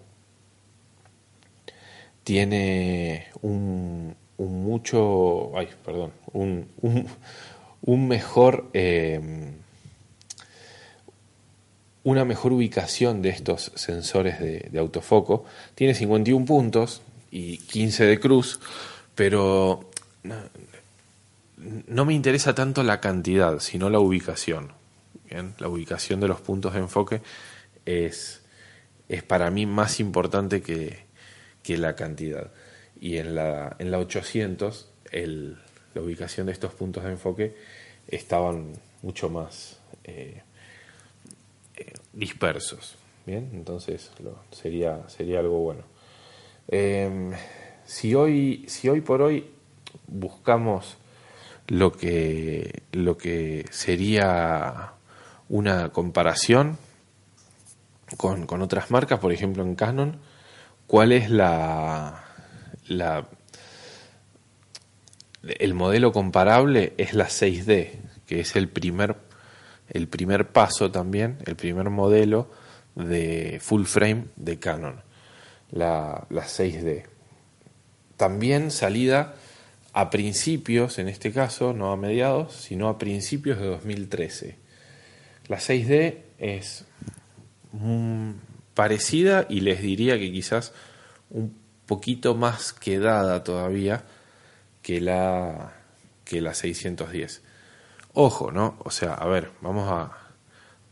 tiene 2.24 3.28
un, 3.40 4.16
mucho, 4.36 5.56
ay, 5.56 5.68
perdón, 5.84 6.12
un, 6.32 6.68
mejor, 7.82 8.68
eh, 8.72 9.20
una 12.04 12.24
mejor 12.24 12.52
ubicación 12.52 13.22
de 13.22 13.30
estos 13.30 13.72
sensores 13.74 14.40
de, 14.40 14.78
autofoco. 14.78 15.44
Tiene 15.74 15.94
51 15.94 16.44
puntos 16.44 17.02
y 17.30 17.58
15 17.58 18.04
de 18.04 18.20
cruz, 18.20 18.60
pero 19.14 19.90
no 21.86 22.04
me 22.04 22.14
interesa 22.14 22.54
tanto 22.54 22.82
la 22.82 23.00
cantidad, 23.00 23.60
sino 23.60 23.90
la 23.90 23.98
ubicación. 23.98 24.72
La 25.58 25.68
ubicación 25.68 26.20
de 26.20 26.28
los 26.28 26.40
puntos 26.40 26.74
de 26.74 26.78
enfoque 26.80 27.20
es, 27.84 28.42
es 29.08 29.22
para 29.22 29.50
mí 29.50 29.66
más 29.66 30.00
importante 30.00 30.62
que, 30.62 31.06
que 31.62 31.76
la 31.76 31.96
cantidad. 31.96 32.52
Y 33.00 33.18
en 33.18 33.34
la, 33.34 33.76
en 33.78 33.90
la 33.90 33.98
800, 33.98 34.88
el, 35.10 35.58
la 35.96 36.02
ubicación 36.02 36.46
de 36.46 36.52
estos 36.52 36.74
puntos 36.74 37.04
de 37.04 37.11
enfoque 37.11 37.56
estaban 38.06 38.74
mucho 39.02 39.30
más 39.30 39.80
eh, 40.04 40.42
eh, 41.74 41.92
dispersos. 42.12 42.96
Bien, 43.24 43.48
entonces 43.54 44.11
sería, 44.52 45.09
sería 45.09 45.40
algo 45.40 45.59
bueno. 45.61 45.82
Em, 46.68 47.32
si, 47.87 48.14
hoy, 48.14 48.66
si 48.68 48.90
hoy 48.90 49.00
por 49.00 49.22
hoy 49.22 49.46
buscamos 50.06 50.98
lo 51.66 51.92
que, 51.92 52.82
lo 52.92 53.16
que 53.16 53.64
sería 53.70 54.92
una 55.48 55.88
comparación 55.88 56.76
con, 58.18 58.46
con, 58.46 58.61
otras 58.61 58.90
marcas, 58.90 59.18
por 59.18 59.32
ejemplo 59.32 59.62
en 59.62 59.74
Canon, 59.74 60.18
cuál 60.87 61.12
es 61.12 61.30
la, 61.30 62.22
la 62.87 63.26
el 65.59 65.74
modelo 65.74 66.12
comparable 66.12 66.94
es 66.96 67.14
la 67.14 67.26
6D, 67.26 67.90
que 68.26 68.40
es 68.40 68.56
el 68.56 68.68
primer, 68.68 69.16
el 69.88 70.09
primer 70.09 70.48
paso 70.48 70.90
también, 70.90 71.38
el 71.46 71.56
primer 71.56 71.90
modelo 71.90 72.50
de 72.94 73.59
full 73.61 73.85
frame 73.85 74.26
de 74.37 74.59
Canon, 74.59 75.02
la, 75.70 76.26
la 76.30 76.42
6D. 76.44 77.04
También 78.16 78.70
salida 78.70 79.35
a 79.92 80.11
principios, 80.11 80.98
en 80.98 81.09
este 81.09 81.32
caso, 81.32 81.72
no 81.72 81.92
a 81.92 81.96
mediados, 81.96 82.54
sino 82.54 82.88
a 82.88 82.98
principios 82.98 83.59
de 83.59 83.66
2013. 83.66 84.56
La 85.48 85.59
6D 85.59 86.18
es 86.38 86.85
parecida 88.74 89.46
y 89.48 89.61
les 89.61 89.80
diría 89.80 90.18
que 90.18 90.32
quizás 90.32 90.72
un 91.30 91.56
poquito 91.87 92.35
más 92.35 92.72
quedada 92.72 93.44
todavía 93.44 94.04
que 94.87 95.01
la, 95.01 95.72
que 96.25 96.40
la 96.40 96.55
610. 96.55 97.42
Ojo, 98.14 98.53
¿no? 98.53 98.77
O 98.85 98.92
sea, 98.92 99.14
a 99.14 99.27
ver, 99.27 99.51
vamos 99.61 99.90
a, 99.90 100.16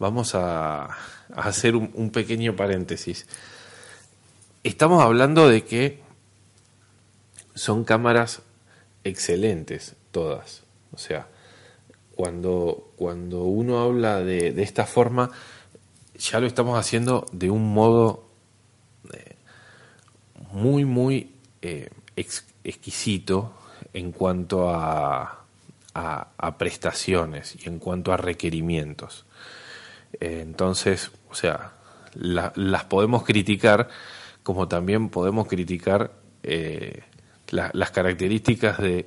vamos 0.01 0.35
a, 0.35 0.89
hacer 1.33 1.77
un, 1.77 1.93
un 1.95 2.11
pequeño 2.11 2.57
paréntesis. 2.57 3.29
Estamos 4.65 5.01
hablando 5.01 5.49
de 5.49 5.63
que 5.63 6.03
son 7.55 7.85
cámaras 7.85 8.43
excelentes 9.05 9.95
todas. 10.11 10.65
O 10.93 10.99
sea, 10.99 11.29
cuando, 12.17 12.91
cuando 12.97 13.45
uno 13.45 13.79
habla 13.79 14.25
de, 14.25 14.51
de 14.51 14.63
esta 14.65 14.87
forma, 14.87 15.31
ya 16.19 16.41
lo 16.41 16.49
estamos 16.49 16.77
haciendo 16.77 17.27
de 17.31 17.49
un 17.49 17.73
modo 17.73 18.27
eh, 19.13 19.37
muy, 20.51 20.85
muy 20.85 21.31
eh, 21.63 21.91
exquisito 22.17 23.53
en 23.95 24.13
cuanto 24.13 24.71
a, 24.71 25.45
a, 25.95 26.59
prestaciones 26.59 27.57
y 27.65 27.69
en 27.69 27.79
cuanto 27.79 28.13
a 28.13 28.17
requerimientos. 28.17 29.25
Eh, 30.21 30.41
entonces, 30.43 31.11
o 31.31 31.35
sea, 31.35 31.73
las 32.15 32.85
podemos 32.85 33.25
criticar 33.25 33.89
como 34.43 34.69
también 34.69 35.09
podemos 35.09 35.49
criticar 35.49 36.13
las 37.51 37.91
características 37.91 38.79
de, 38.79 39.07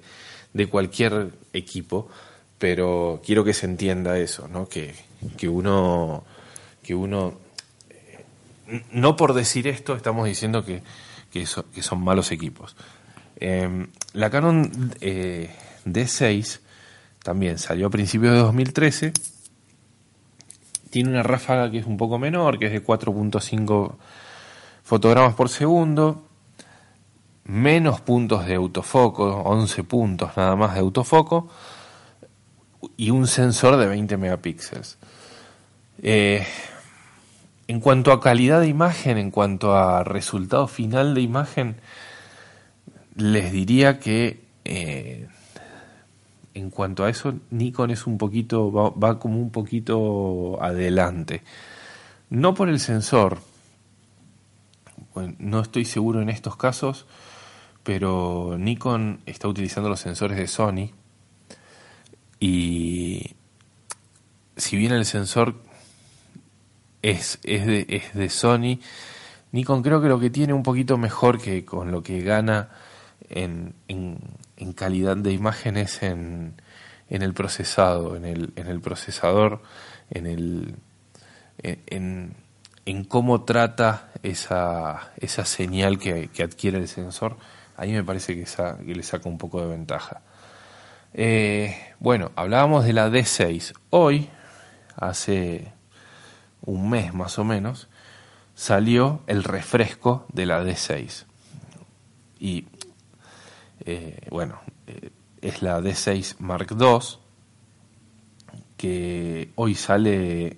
cualquier 0.69 1.29
equipo, 1.53 2.09
pero 2.57 3.21
quiero 3.23 3.43
que 3.43 3.53
se 3.53 3.67
entienda 3.67 4.17
eso, 4.17 4.47
¿no? 4.47 4.67
que, 4.67 4.95
que 5.37 5.47
uno, 5.47 6.23
que 6.81 6.95
uno 6.95 7.37
eh, 7.91 8.25
no 8.91 9.15
por 9.15 9.35
decir 9.35 9.67
esto 9.67 9.95
estamos 9.95 10.25
diciendo 10.25 10.65
que, 10.65 10.81
que 11.31 11.45
son 11.45 12.03
malos 12.03 12.31
equipos. 12.31 12.75
Em, 13.39 13.87
la 14.13 14.29
Canon 14.29 14.71
eh, 15.01 15.49
D6 15.85 16.59
también 17.23 17.57
salió 17.57 17.87
a 17.87 17.89
principios 17.89 18.33
de 18.33 18.39
2013. 18.39 19.13
Tiene 20.89 21.09
una 21.09 21.23
ráfaga 21.23 21.69
que 21.69 21.79
es 21.79 21.85
un 21.85 21.97
poco 21.97 22.17
menor, 22.17 22.57
que 22.59 22.67
es 22.67 22.71
de 22.71 22.83
4.5 22.83 23.95
fotogramas 24.83 25.35
por 25.35 25.49
segundo 25.49 26.27
menos 27.47 28.01
puntos 28.01 28.45
de 28.45 28.55
autofoco, 28.55 29.25
11 29.25 29.83
puntos 29.85 30.31
nada 30.35 30.55
más 30.55 30.73
de 30.73 30.81
autofoco, 30.81 31.47
y 32.97 33.09
un 33.09 33.25
sensor 33.25 33.77
de 33.77 33.87
20 33.87 34.17
megapíxeles. 34.17 34.97
Eh, 36.03 36.45
en 37.67 37.79
cuanto 37.79 38.11
a 38.11 38.21
calidad 38.21 38.61
de 38.61 38.67
imagen, 38.67 39.17
en 39.17 39.31
cuanto 39.31 39.75
a 39.75 40.03
resultado 40.03 40.67
final 40.67 41.13
de 41.13 41.21
imagen, 41.21 41.77
les 43.17 43.51
diría 43.51 43.99
que 43.99 44.43
eh, 44.63 45.27
en 46.53 46.69
cuanto 46.69 47.03
a 47.03 47.09
eso, 47.09 47.33
Nikon 47.51 47.91
es 47.91 48.07
un 48.07 48.17
poquito, 48.17 48.71
va, 48.71 48.89
va, 48.89 49.19
como 49.19 49.39
un 49.39 49.51
poquito 49.51 50.61
adelante. 50.61 51.43
No 52.29 52.53
por 52.53 52.69
el 52.69 52.79
sensor, 52.79 53.39
bueno, 55.13 55.35
no 55.39 55.61
estoy 55.61 55.85
seguro 55.85 56.21
en 56.21 56.29
estos 56.29 56.57
casos, 56.57 57.05
pero 57.83 58.57
Nikon 58.59 59.21
está 59.25 59.47
utilizando 59.47 59.89
los 59.89 59.99
sensores 59.99 60.37
de 60.37 60.47
Sony 60.47 60.91
y 62.39 63.35
si 64.57 64.77
bien 64.77 64.91
el 64.91 65.05
sensor 65.05 65.55
es, 67.01 67.39
es, 67.43 67.65
de, 67.65 67.85
es 67.89 68.13
de 68.13 68.29
Sony, 68.29 68.79
Nikon 69.51 69.81
creo 69.81 70.01
que 70.01 70.09
lo 70.09 70.19
que 70.19 70.29
tiene 70.29 70.53
un 70.53 70.63
poquito 70.63 70.97
mejor 70.97 71.39
que 71.39 71.63
con 71.63 71.91
lo 71.91 72.03
que 72.03 72.21
gana 72.21 72.69
en, 73.29 73.73
en, 73.87 74.73
calidad 74.73 75.17
de 75.17 75.31
imágenes 75.31 76.03
en, 76.03 76.61
en 77.09 77.21
el 77.21 77.33
procesado, 77.33 78.15
en 78.15 78.25
el, 78.25 78.53
en 78.55 78.67
el 78.67 78.79
procesador, 78.79 79.61
en 80.09 80.27
el 80.27 80.75
en, 81.59 82.35
en 82.85 83.03
cómo 83.05 83.43
trata 83.43 84.11
esa, 84.23 85.11
esa 85.17 85.45
señal 85.45 85.97
que, 85.97 86.27
que 86.27 86.43
adquiere 86.43 86.77
el 86.77 86.87
sensor 86.87 87.37
ahí 87.77 87.93
me 87.93 88.03
parece 88.03 88.35
que, 88.35 88.93
le 88.93 89.03
saca 89.03 89.29
un 89.29 89.37
poco 89.37 89.61
de 89.61 89.67
ventaja. 89.67 90.21
Eh, 91.13 91.93
bueno, 91.99 92.31
hablábamos 92.35 92.83
de 92.83 92.93
la 92.93 93.09
D6. 93.09 93.73
Hoy, 93.91 94.29
hace 94.97 95.71
un 96.61 96.89
mes 96.89 97.13
más 97.13 97.39
o 97.39 97.43
menos, 97.43 97.87
salió 98.55 99.21
el 99.27 99.43
refresco 99.43 100.25
de 100.33 100.47
la 100.47 100.63
D6. 100.63 101.25
Y 102.39 102.65
eh, 103.85 104.27
bueno, 104.29 104.59
eh, 104.87 105.11
es 105.41 105.61
la 105.61 105.79
D6 105.79 106.35
Mark 106.39 106.67
II, 106.71 107.19
que 108.75 109.51
hoy 109.55 109.75
sale 109.75 110.57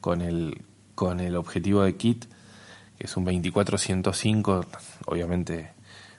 con 0.00 0.20
el, 0.20 0.62
con 0.94 1.20
el 1.20 1.36
objetivo 1.36 1.82
de 1.82 1.96
kit, 1.96 2.26
que 2.98 3.06
es 3.06 3.16
un 3.16 3.24
2405, 3.24 4.66
obviamente 5.06 5.72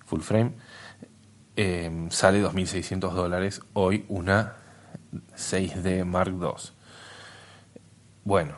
full 0.05 0.21
frame, 0.21 0.53
eh, 1.55 2.07
sale 2.09 2.43
2.600 2.43 3.13
dólares 3.13 3.61
hoy 3.73 4.05
una 4.09 4.55
6D 5.35 6.03
Mark 6.05 6.33
II. 6.39 6.71
Bueno, 8.23 8.55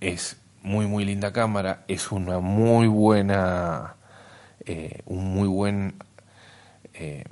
es 0.00 0.40
muy 0.62 0.86
muy 0.86 1.04
linda 1.04 1.32
cámara, 1.32 1.84
es 1.88 2.12
una 2.12 2.40
muy 2.40 2.86
buena, 2.86 3.96
eh, 4.64 5.02
un 5.06 5.32
muy 5.34 5.48
buen 5.48 5.94
eh, 6.98 7.24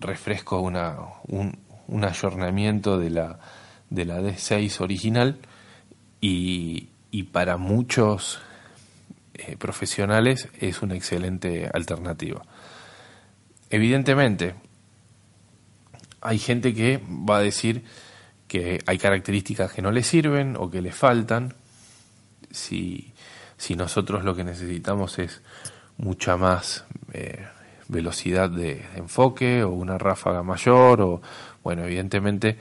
refresco, 0.00 0.60
un, 0.60 1.58
un 1.88 2.04
ayornamiento 2.04 2.98
de 2.98 3.10
la, 3.10 3.38
de 3.90 4.04
la 4.04 4.20
D6 4.20 4.80
original 4.80 5.38
y, 6.20 6.88
y 7.10 7.24
para 7.24 7.56
muchos 7.56 8.40
eh, 9.34 9.56
profesionales 9.56 10.48
es 10.60 10.82
una 10.82 10.94
excelente 10.94 11.68
alternativa. 11.72 12.42
Evidentemente, 13.70 14.54
hay 16.20 16.38
gente 16.38 16.74
que 16.74 17.00
va 17.08 17.38
a 17.38 17.42
decir 17.42 17.84
que 18.46 18.78
hay 18.86 18.98
características 18.98 19.72
que 19.72 19.82
no 19.82 19.90
le 19.90 20.02
sirven 20.02 20.56
o 20.58 20.70
que 20.70 20.82
le 20.82 20.92
faltan. 20.92 21.54
Si, 22.50 23.12
si 23.56 23.74
nosotros 23.74 24.24
lo 24.24 24.36
que 24.36 24.44
necesitamos 24.44 25.18
es 25.18 25.40
mucha 25.96 26.36
más 26.36 26.84
eh, 27.12 27.46
velocidad 27.92 28.50
de, 28.50 28.84
enfoque 28.96 29.62
o 29.62 29.70
una 29.70 29.98
ráfaga 29.98 30.42
mayor 30.42 31.00
o, 31.02 31.22
bueno, 31.62 31.84
evidentemente 31.84 32.58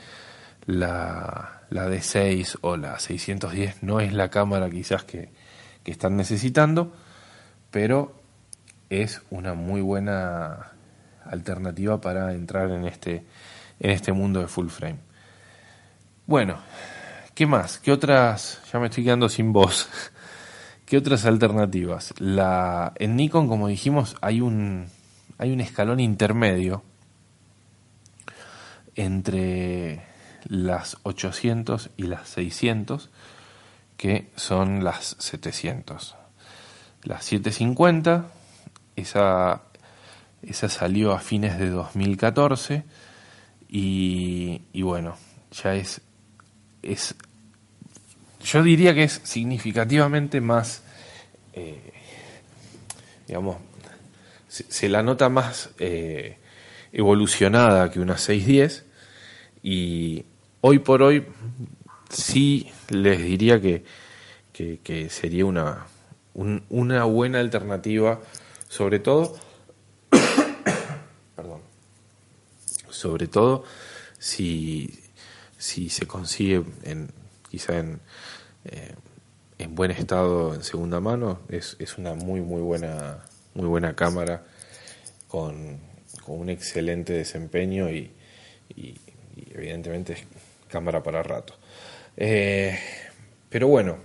la, 0.65 1.63
la 1.69 1.89
D6 1.89 2.59
o 2.61 2.77
la 2.77 2.99
610 2.99 3.81
no 3.81 3.99
es 3.99 4.13
la 4.13 4.29
cámara 4.29 4.69
quizás 4.69 5.03
que, 5.03 5.29
que 5.83 5.91
están 5.91 6.17
necesitando, 6.17 6.93
pero 7.71 8.13
es 8.89 9.21
una 9.31 9.53
muy 9.53 9.81
buena 9.81 10.73
alternativa 11.25 12.01
para 12.01 12.33
entrar 12.33 12.69
en 12.71 12.85
este, 12.85 13.23
en 13.79 13.89
este 13.91 14.11
mundo 14.11 14.41
de 14.41 14.47
full 14.47 14.67
frame. 14.67 14.99
Bueno, 16.27 16.57
¿qué 17.33 17.45
más? 17.45 17.79
¿Qué 17.79 17.91
otras? 17.91 18.61
Ya 18.71 18.79
me 18.79 18.87
estoy 18.87 19.03
quedando 19.03 19.29
sin 19.29 19.53
voz. 19.53 19.89
¿Qué 20.85 20.97
otras 20.97 21.25
alternativas? 21.25 22.13
La, 22.19 22.91
en 22.95 23.15
Nikon, 23.15 23.47
como 23.47 23.69
dijimos, 23.69 24.17
hay 24.21 24.41
un, 24.41 24.87
hay 25.41 25.51
un 25.51 25.59
escalón 25.59 25.99
intermedio 25.99 26.83
entre 28.95 30.03
las 30.47 30.97
800 31.01 31.89
y 31.97 32.03
las 32.03 32.29
600, 32.29 33.09
que 33.97 34.29
son 34.35 34.83
las 34.83 35.15
700. 35.17 36.15
Las 37.01 37.25
750, 37.25 38.27
esa, 38.95 39.63
esa 40.43 40.69
salió 40.69 41.11
a 41.11 41.19
fines 41.19 41.57
de 41.57 41.71
2014 41.71 42.83
y, 43.67 44.61
y 44.73 44.83
bueno, 44.83 45.17
ya 45.51 45.73
es, 45.73 46.01
es, 46.83 47.15
yo 48.43 48.61
diría 48.61 48.93
que 48.93 49.05
es 49.05 49.21
significativamente 49.23 50.39
más, 50.39 50.83
eh, 51.53 51.93
digamos, 53.27 53.57
se, 54.51 54.89
la 54.89 55.01
nota 55.01 55.29
más 55.29 55.69
eh, 55.79 56.37
evolucionada 56.91 57.89
que 57.89 58.01
una 58.01 58.17
610 58.17 58.85
y 59.63 60.25
hoy 60.59 60.79
por 60.79 61.01
hoy 61.01 61.25
sí 62.09 62.69
les 62.89 63.23
diría 63.23 63.61
que, 63.61 63.83
que, 64.51 65.09
sería 65.09 65.45
una, 65.45 65.85
una 66.33 67.05
buena 67.05 67.39
alternativa, 67.39 68.19
sobre 68.67 68.99
todo, 68.99 69.37
perdón, 71.35 71.61
sobre 72.89 73.27
todo 73.27 73.63
si, 74.19 74.99
si 75.57 75.89
se 75.89 76.05
consigue 76.07 76.63
en, 76.83 77.09
quizá 77.49 77.77
en, 77.77 78.01
eh, 78.65 78.95
en 79.59 79.75
buen 79.75 79.91
estado 79.91 80.53
en 80.53 80.63
segunda 80.63 80.99
mano, 80.99 81.39
es, 81.47 81.77
es 81.79 81.97
una 81.97 82.15
muy 82.15 82.41
muy 82.41 82.61
buena 82.61 83.23
muy 83.53 83.67
buena 83.67 83.95
cámara 83.95 84.43
con, 85.27 85.79
con 86.25 86.39
un 86.39 86.49
excelente 86.49 87.13
desempeño 87.13 87.89
y, 87.89 88.11
evidentemente 89.53 90.13
es 90.13 90.23
cámara 90.69 91.03
para 91.03 91.21
rato. 91.23 91.55
Eh, 92.15 92.77
pero 93.49 93.67
bueno, 93.67 93.97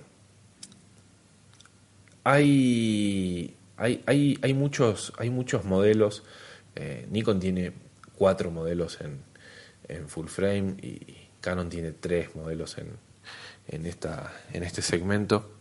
hay, 2.25 3.55
hay, 3.77 4.03
hay, 4.07 4.39
hay, 4.43 4.55
muchos, 4.55 5.13
hay 5.19 5.31
muchos 5.31 5.65
modelos. 5.65 6.25
Eh, 6.75 7.07
Nikon 7.11 7.39
tiene 7.39 7.73
cuatro 8.17 8.51
modelos 8.51 9.01
en, 9.01 9.21
en 9.89 10.09
full 10.09 10.27
frame 10.27 10.77
y 10.83 11.29
Canon 11.41 11.69
tiene 11.69 11.93
tres 11.93 12.35
modelos 12.35 12.79
en, 12.79 12.89
en, 13.69 13.87
esta, 13.87 14.33
en 14.53 14.65
este 14.65 14.83
segmento. 14.83 15.56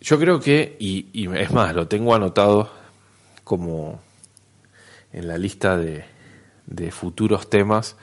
Yo 0.00 0.18
creo 0.18 0.40
que, 0.40 0.76
y, 0.78 1.28
es 1.34 1.50
más, 1.52 1.74
lo 1.74 1.88
tengo 1.88 2.14
anotado 2.14 2.70
como 3.44 4.00
en 5.12 5.28
la 5.28 5.38
lista 5.38 5.76
de, 5.76 6.04
de 6.66 6.90
futuros 6.90 7.48
temas, 7.48 7.96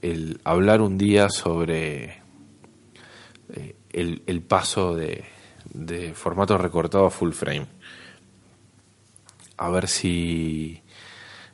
el 0.00 0.40
hablar 0.44 0.80
un 0.80 0.96
día 0.96 1.28
sobre 1.28 2.22
eh, 3.52 3.76
el, 3.92 4.42
paso 4.42 4.94
de, 4.94 5.24
de 5.72 6.14
formato 6.14 6.56
recortado 6.56 7.06
a 7.06 7.10
full 7.10 7.32
frame. 7.32 7.66
A 9.56 9.70
ver 9.70 9.88
si... 9.88 10.80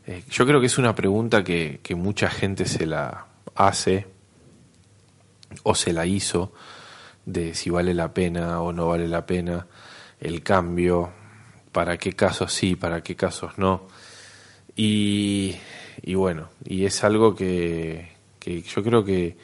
Eh, 0.07 0.25
yo 0.31 0.47
creo 0.47 0.61
que 0.61 0.67
es 0.67 0.79
una 0.79 0.95
pregunta 0.95 1.43
que 1.45 1.81
mucha 1.97 2.29
gente 2.29 2.67
se 2.67 2.87
la 2.87 3.27
hace 3.55 4.07
o 5.63 5.75
se 5.75 5.93
la 5.93 6.07
hizo 6.07 6.53
de 7.33 7.55
si 7.55 7.71
vale 7.71 7.95
la 7.95 8.13
pena 8.13 8.61
o 8.61 8.73
no 8.73 8.89
vale 8.89 9.09
la 9.09 9.27
pena 9.27 9.67
el 10.21 10.43
cambio, 10.43 11.11
para 11.73 11.97
qué 11.97 12.13
casos 12.13 12.53
sí, 12.53 12.77
para 12.77 13.03
qué 13.03 13.17
casos 13.17 13.59
no. 13.59 13.89
Y, 14.77 15.57
bueno, 16.15 16.49
y 16.65 16.85
es 16.87 17.05
algo 17.05 17.35
que, 17.35 18.13
que 18.39 18.63
yo 18.63 18.83
creo 18.83 19.05
que, 19.05 19.37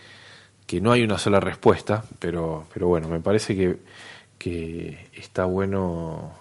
que, 0.66 0.80
no 0.80 0.92
hay 0.92 1.02
una 1.02 1.18
sola 1.18 1.40
respuesta, 1.40 2.04
pero, 2.18 2.66
pero 2.72 2.88
bueno, 2.88 3.08
me 3.08 3.20
parece 3.20 3.54
que, 3.56 3.78
que 4.38 5.08
está 5.14 5.44
bueno 5.44 6.32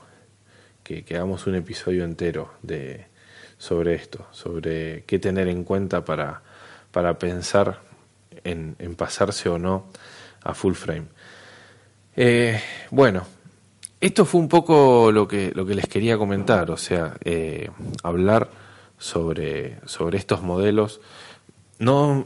que, 0.84 1.04
que 1.04 1.16
hagamos 1.16 1.48
un 1.48 1.56
episodio 1.56 2.06
entero 2.06 2.54
de, 2.62 3.08
sobre 3.58 3.96
esto, 3.96 4.28
sobre 4.32 5.04
qué 5.06 5.20
tener 5.20 5.48
en 5.48 5.64
cuenta 5.64 6.06
para, 6.06 6.42
para 6.92 7.18
pensar 7.20 7.82
en, 8.44 8.76
en 8.80 8.96
pasarse 8.96 9.50
o 9.50 9.58
no 9.58 9.88
a 10.44 10.54
full 10.54 10.74
frame. 10.74 11.08
Eh, 12.18 12.60
bueno, 12.92 13.24
esto 14.00 14.26
fue 14.26 14.40
un 14.40 14.48
poco 14.48 15.12
lo 15.12 15.28
que, 15.28 15.52
lo 15.54 15.66
que 15.66 15.76
les 15.76 15.88
quería 15.88 16.18
comentar, 16.18 16.72
o 16.72 16.78
sea, 16.78 17.16
eh, 17.24 17.70
hablar 18.04 18.50
sobre, 18.98 19.80
sobre 19.86 20.18
estos 20.18 20.42
modelos. 20.42 21.02
No, 21.80 22.26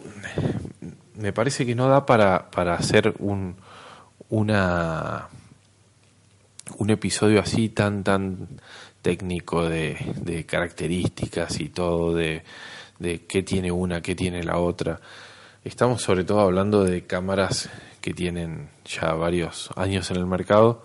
me 1.16 1.34
parece 1.34 1.66
que 1.66 1.74
no 1.74 1.88
da 1.88 2.06
para, 2.06 2.52
para 2.52 2.76
hacer 2.76 3.16
un, 3.20 3.56
una, 4.30 5.28
un 6.78 6.90
episodio 6.92 7.40
así 7.40 7.70
tan, 7.70 8.04
tan 8.04 8.48
técnico 9.02 9.68
de, 9.68 9.98
de 10.22 10.46
características 10.46 11.60
y 11.60 11.70
todo, 11.70 12.14
de, 12.14 12.44
de 13.00 13.26
qué 13.26 13.42
tiene 13.42 13.72
una, 13.72 14.02
qué 14.02 14.14
tiene 14.14 14.44
la 14.44 14.60
otra. 14.60 15.00
Estamos 15.64 16.04
sobre 16.04 16.24
todo 16.24 16.42
hablando 16.42 16.84
de 16.84 17.06
cámaras 17.06 17.70
que 18.02 18.14
tienen 18.14 18.70
ya 18.86 19.14
varios 19.14 19.70
años 19.76 20.10
en 20.12 20.18
el 20.18 20.26
mercado 20.26 20.84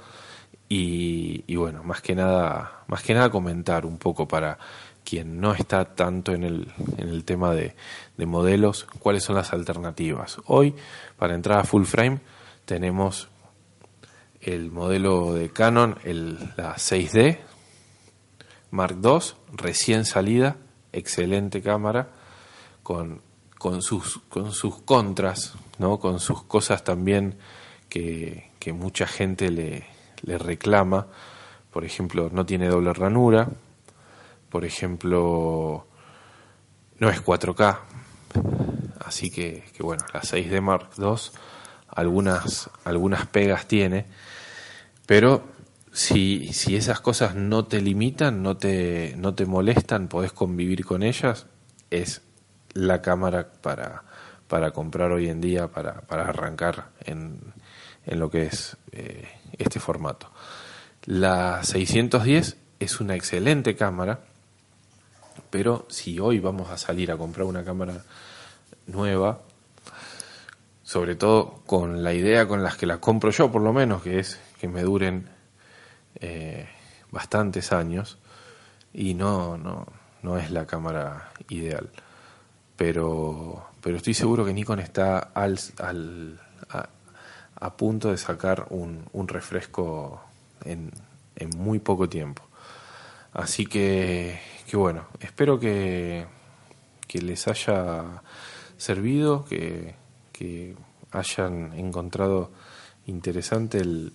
y, 0.68 1.44
y, 1.46 1.56
bueno, 1.56 1.82
más 1.84 2.00
que 2.00 2.14
nada, 2.14 2.84
más 2.88 3.02
que 3.02 3.14
nada 3.14 3.30
comentar 3.30 3.86
un 3.86 3.98
poco 3.98 4.26
para 4.26 4.58
quien 5.04 5.40
no 5.40 5.52
está 5.52 5.94
tanto 5.94 6.32
en 6.32 6.44
el, 6.44 6.72
en 6.96 7.08
el 7.08 7.24
tema 7.24 7.52
de, 7.52 7.76
de 8.16 8.26
modelos, 8.26 8.86
cuáles 8.98 9.22
son 9.22 9.36
las 9.36 9.52
alternativas. 9.52 10.38
Hoy, 10.46 10.74
para 11.18 11.34
entrar 11.34 11.58
a 11.58 11.64
full 11.64 11.84
frame, 11.84 12.20
tenemos 12.64 13.28
el 14.40 14.70
modelo 14.70 15.34
de 15.34 15.50
Canon, 15.50 15.98
el, 16.04 16.38
la 16.56 16.76
6D 16.76 17.38
Mark 18.74 18.98
II, 19.04 19.20
recién 19.52 20.04
salida, 20.04 20.56
excelente 20.92 21.62
cámara, 21.62 22.08
con 22.82 23.22
con 23.64 23.80
sus, 23.80 24.18
con 24.28 24.52
sus 24.52 24.82
contras, 24.82 25.54
¿no? 25.78 25.98
con 25.98 26.20
sus 26.20 26.42
cosas 26.42 26.84
también 26.84 27.38
que, 27.88 28.50
que 28.58 28.74
mucha 28.74 29.06
gente 29.06 29.50
le, 29.50 29.86
le, 30.20 30.36
reclama. 30.36 31.06
Por 31.70 31.86
ejemplo, 31.86 32.28
no 32.30 32.44
tiene 32.44 32.68
doble 32.68 32.92
ranura. 32.92 33.48
Por 34.50 34.66
ejemplo, 34.66 35.86
no 36.98 37.08
es 37.08 37.24
4K. 37.24 37.78
así 39.02 39.30
que, 39.30 39.64
bueno, 39.80 40.04
la 40.12 40.20
6D 40.20 40.60
Mark 40.60 40.90
II 40.98 41.14
algunas, 41.88 42.68
algunas 42.84 43.26
pegas 43.28 43.66
tiene, 43.66 44.04
pero 45.06 45.42
si, 45.90 46.52
si 46.52 46.76
esas 46.76 47.00
cosas 47.00 47.34
no 47.34 47.64
te 47.64 47.80
limitan, 47.80 48.42
no 48.42 48.58
te, 48.58 49.14
no 49.16 49.34
te 49.34 49.46
molestan, 49.46 50.08
podés 50.08 50.34
convivir 50.34 50.84
con 50.84 51.02
ellas, 51.02 51.46
es 51.90 52.20
la 52.74 53.00
cámara 53.00 53.48
para, 53.60 54.02
para 54.48 54.72
comprar 54.72 55.12
hoy 55.12 55.28
en 55.28 55.40
día, 55.40 55.68
para, 55.68 56.02
para 56.02 56.28
arrancar 56.28 56.90
en, 57.00 57.40
en 58.06 58.20
lo 58.20 58.30
que 58.30 58.46
es 58.46 58.76
eh, 58.92 59.28
este 59.58 59.80
formato. 59.80 60.30
La 61.04 61.62
610 61.62 62.56
es 62.80 63.00
una 63.00 63.14
excelente 63.14 63.76
cámara, 63.76 64.20
pero 65.50 65.86
si 65.88 66.18
hoy 66.18 66.40
vamos 66.40 66.70
a 66.70 66.78
salir 66.78 67.10
a 67.12 67.16
comprar 67.16 67.46
una 67.46 67.64
cámara 67.64 68.04
nueva, 68.86 69.40
sobre 70.82 71.14
todo 71.14 71.62
con 71.66 72.02
la 72.02 72.12
idea 72.12 72.46
con 72.46 72.62
las 72.62 72.76
que 72.76 72.86
la 72.86 72.98
compro 72.98 73.30
yo 73.30 73.50
por 73.50 73.62
lo 73.62 73.72
menos, 73.72 74.02
que 74.02 74.18
es 74.18 74.40
que 74.60 74.68
me 74.68 74.82
duren 74.82 75.28
eh, 76.20 76.68
bastantes 77.10 77.72
años, 77.72 78.18
y 78.92 79.14
no, 79.14 79.58
no, 79.58 79.86
no 80.22 80.38
es 80.38 80.50
la 80.50 80.66
cámara 80.66 81.32
ideal. 81.48 81.90
Pero, 82.76 83.66
pero 83.80 83.96
estoy 83.96 84.14
seguro 84.14 84.44
que 84.44 84.52
Nikon 84.52 84.80
está 84.80 85.18
al, 85.18 85.58
al, 85.78 86.40
a, 87.56 87.76
punto 87.76 88.10
de 88.10 88.18
sacar 88.18 88.66
un, 88.70 89.04
un 89.12 89.28
refresco 89.28 90.20
en, 90.64 90.90
en 91.36 91.50
muy 91.56 91.78
poco 91.78 92.08
tiempo. 92.08 92.42
Así 93.32 93.66
que, 93.66 94.40
que 94.68 94.76
bueno, 94.76 95.06
espero 95.20 95.58
que, 95.58 96.26
que 97.06 97.22
les 97.22 97.46
haya 97.48 98.22
servido, 98.76 99.44
que, 99.44 99.94
que 100.32 100.74
hayan 101.12 101.72
encontrado 101.74 102.50
interesante 103.06 103.78
el, 103.78 104.12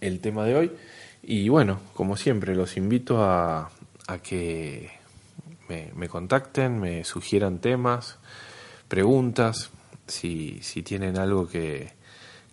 el 0.00 0.20
tema 0.20 0.44
de 0.44 0.56
hoy. 0.56 0.72
Y 1.22 1.48
bueno, 1.48 1.80
como 1.94 2.16
siempre, 2.16 2.54
los 2.54 2.76
invito 2.76 3.22
a, 3.22 3.70
a 4.06 4.18
que 4.18 4.99
me, 5.94 6.08
contacten, 6.08 6.80
me 6.80 7.04
sugieran 7.04 7.58
temas, 7.60 8.18
preguntas, 8.88 9.70
si, 10.06 10.60
si 10.62 10.82
tienen 10.82 11.18
algo 11.18 11.48
que, 11.48 11.92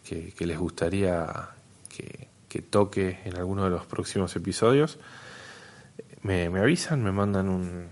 que, 0.04 0.46
les 0.46 0.58
gustaría 0.58 1.50
que, 1.90 2.28
que 2.48 2.62
toque 2.62 3.20
en 3.26 3.36
alguno 3.36 3.64
de 3.64 3.72
los 3.72 3.86
próximos 3.86 4.36
episodios, 4.36 5.00
me, 6.22 6.50
me 6.50 6.60
avisan, 6.60 7.04
me 7.04 7.12
mandan 7.12 7.50
un, 7.50 7.88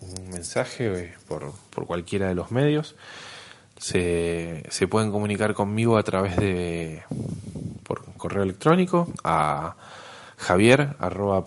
un 0.00 0.30
mensaje 0.30 0.86
eh, 0.86 1.14
por, 1.26 1.52
por, 1.70 1.86
cualquiera 1.86 2.28
de 2.28 2.34
los 2.34 2.50
medios. 2.52 2.94
Se, 3.76 4.62
se, 4.68 4.86
pueden 4.86 5.10
comunicar 5.10 5.54
conmigo 5.54 5.96
a 5.96 6.02
través 6.02 6.36
de 6.36 7.02
por 7.82 8.04
correo 8.14 8.42
electrónico 8.42 9.08
a 9.24 9.74
javier 10.36 10.96
arroba 10.98 11.42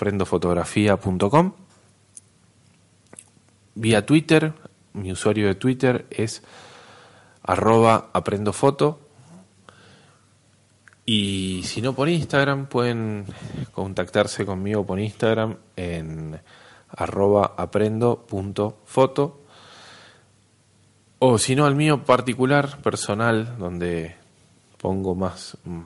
vía 3.76 4.06
Twitter. 4.06 4.54
Mi 4.94 5.12
usuario 5.12 5.48
de 5.48 5.56
Twitter 5.56 6.06
es 6.10 6.44
arroba 7.42 8.10
aprendofoto. 8.14 9.00
Y 11.06 11.62
si 11.66 11.82
no 11.82 11.94
por 11.94 12.08
Instagram, 12.08 12.68
pueden 12.68 13.26
contactarse 13.74 14.46
conmigo 14.46 14.86
por 14.86 15.00
Instagram 15.00 15.58
en 15.76 16.40
arroba 16.90 17.56
aprendo.foto 17.58 19.44
o 21.26 21.38
si 21.38 21.56
no 21.56 21.66
al 21.66 21.74
mío 21.74 22.04
particular, 22.04 22.82
personal, 22.82 23.58
donde 23.58 24.14
pongo 24.78 25.16
más, 25.16 25.58
mm, 25.64 25.80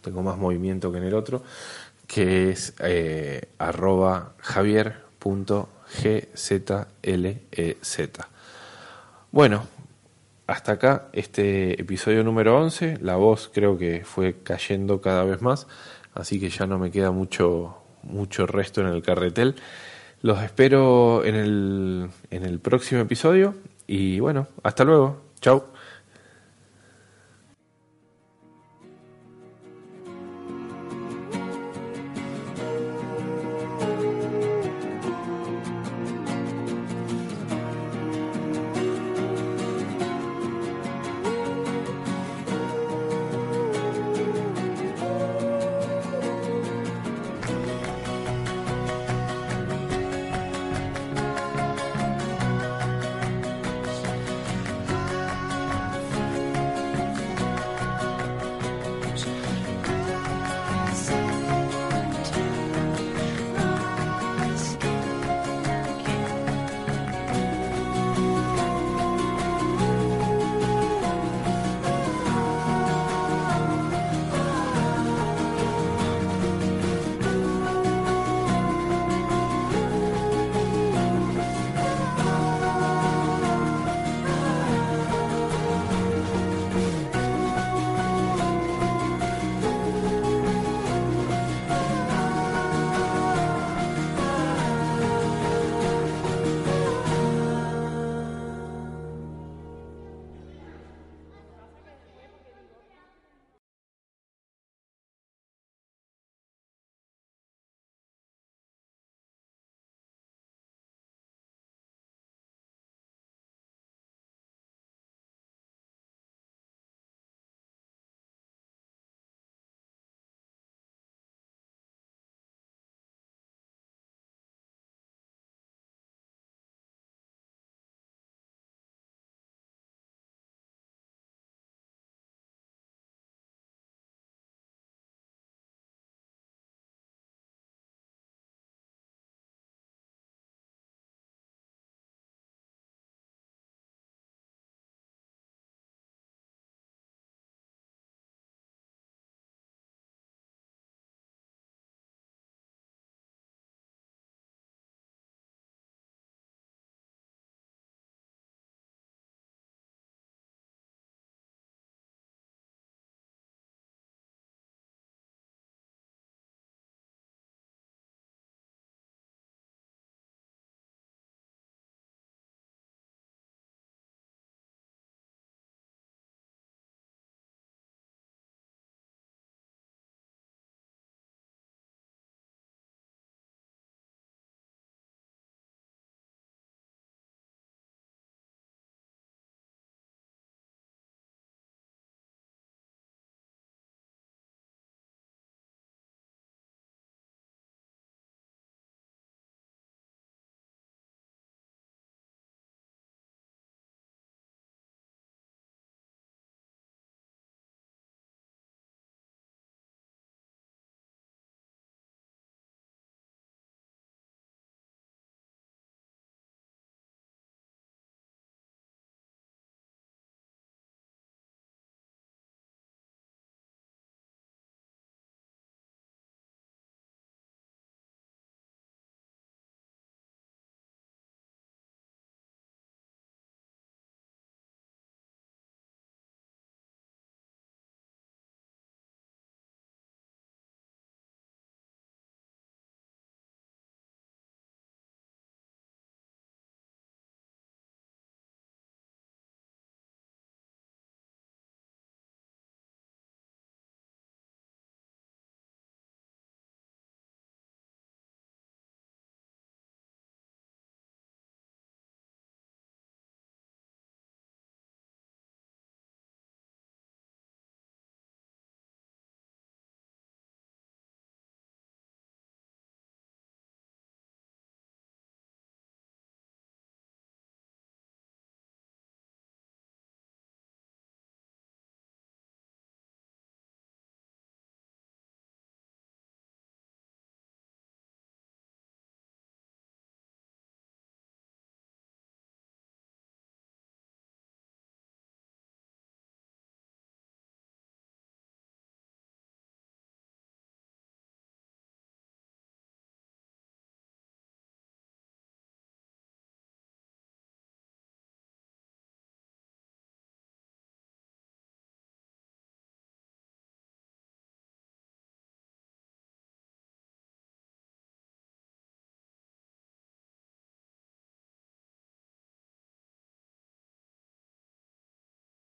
tengo 0.00 0.24
más 0.24 0.36
movimiento 0.36 0.90
que 0.90 0.98
en 0.98 1.04
el 1.04 1.14
otro, 1.14 1.44
que 2.08 2.50
es 2.50 2.74
eh, 2.80 3.50
arroba 3.58 4.32
javier.gzlez. 5.92 7.38
Bueno, 9.30 9.64
hasta 10.46 10.72
acá 10.72 11.08
este 11.12 11.80
episodio 11.80 12.24
número 12.24 12.58
11. 12.58 12.98
La 13.00 13.16
voz 13.16 13.50
creo 13.52 13.78
que 13.78 14.04
fue 14.04 14.36
cayendo 14.42 15.00
cada 15.00 15.24
vez 15.24 15.40
más, 15.40 15.66
así 16.14 16.38
que 16.40 16.50
ya 16.50 16.66
no 16.66 16.78
me 16.78 16.90
queda 16.90 17.10
mucho, 17.10 17.78
mucho 18.02 18.46
resto 18.46 18.80
en 18.80 18.88
el 18.88 19.02
carretel. 19.02 19.56
Los 20.20 20.42
espero 20.42 21.24
en 21.24 21.34
el, 21.34 22.10
en 22.30 22.44
el 22.44 22.60
próximo 22.60 23.00
episodio 23.00 23.54
y 23.86 24.20
bueno, 24.20 24.46
hasta 24.62 24.84
luego. 24.84 25.22
Chao. 25.40 25.71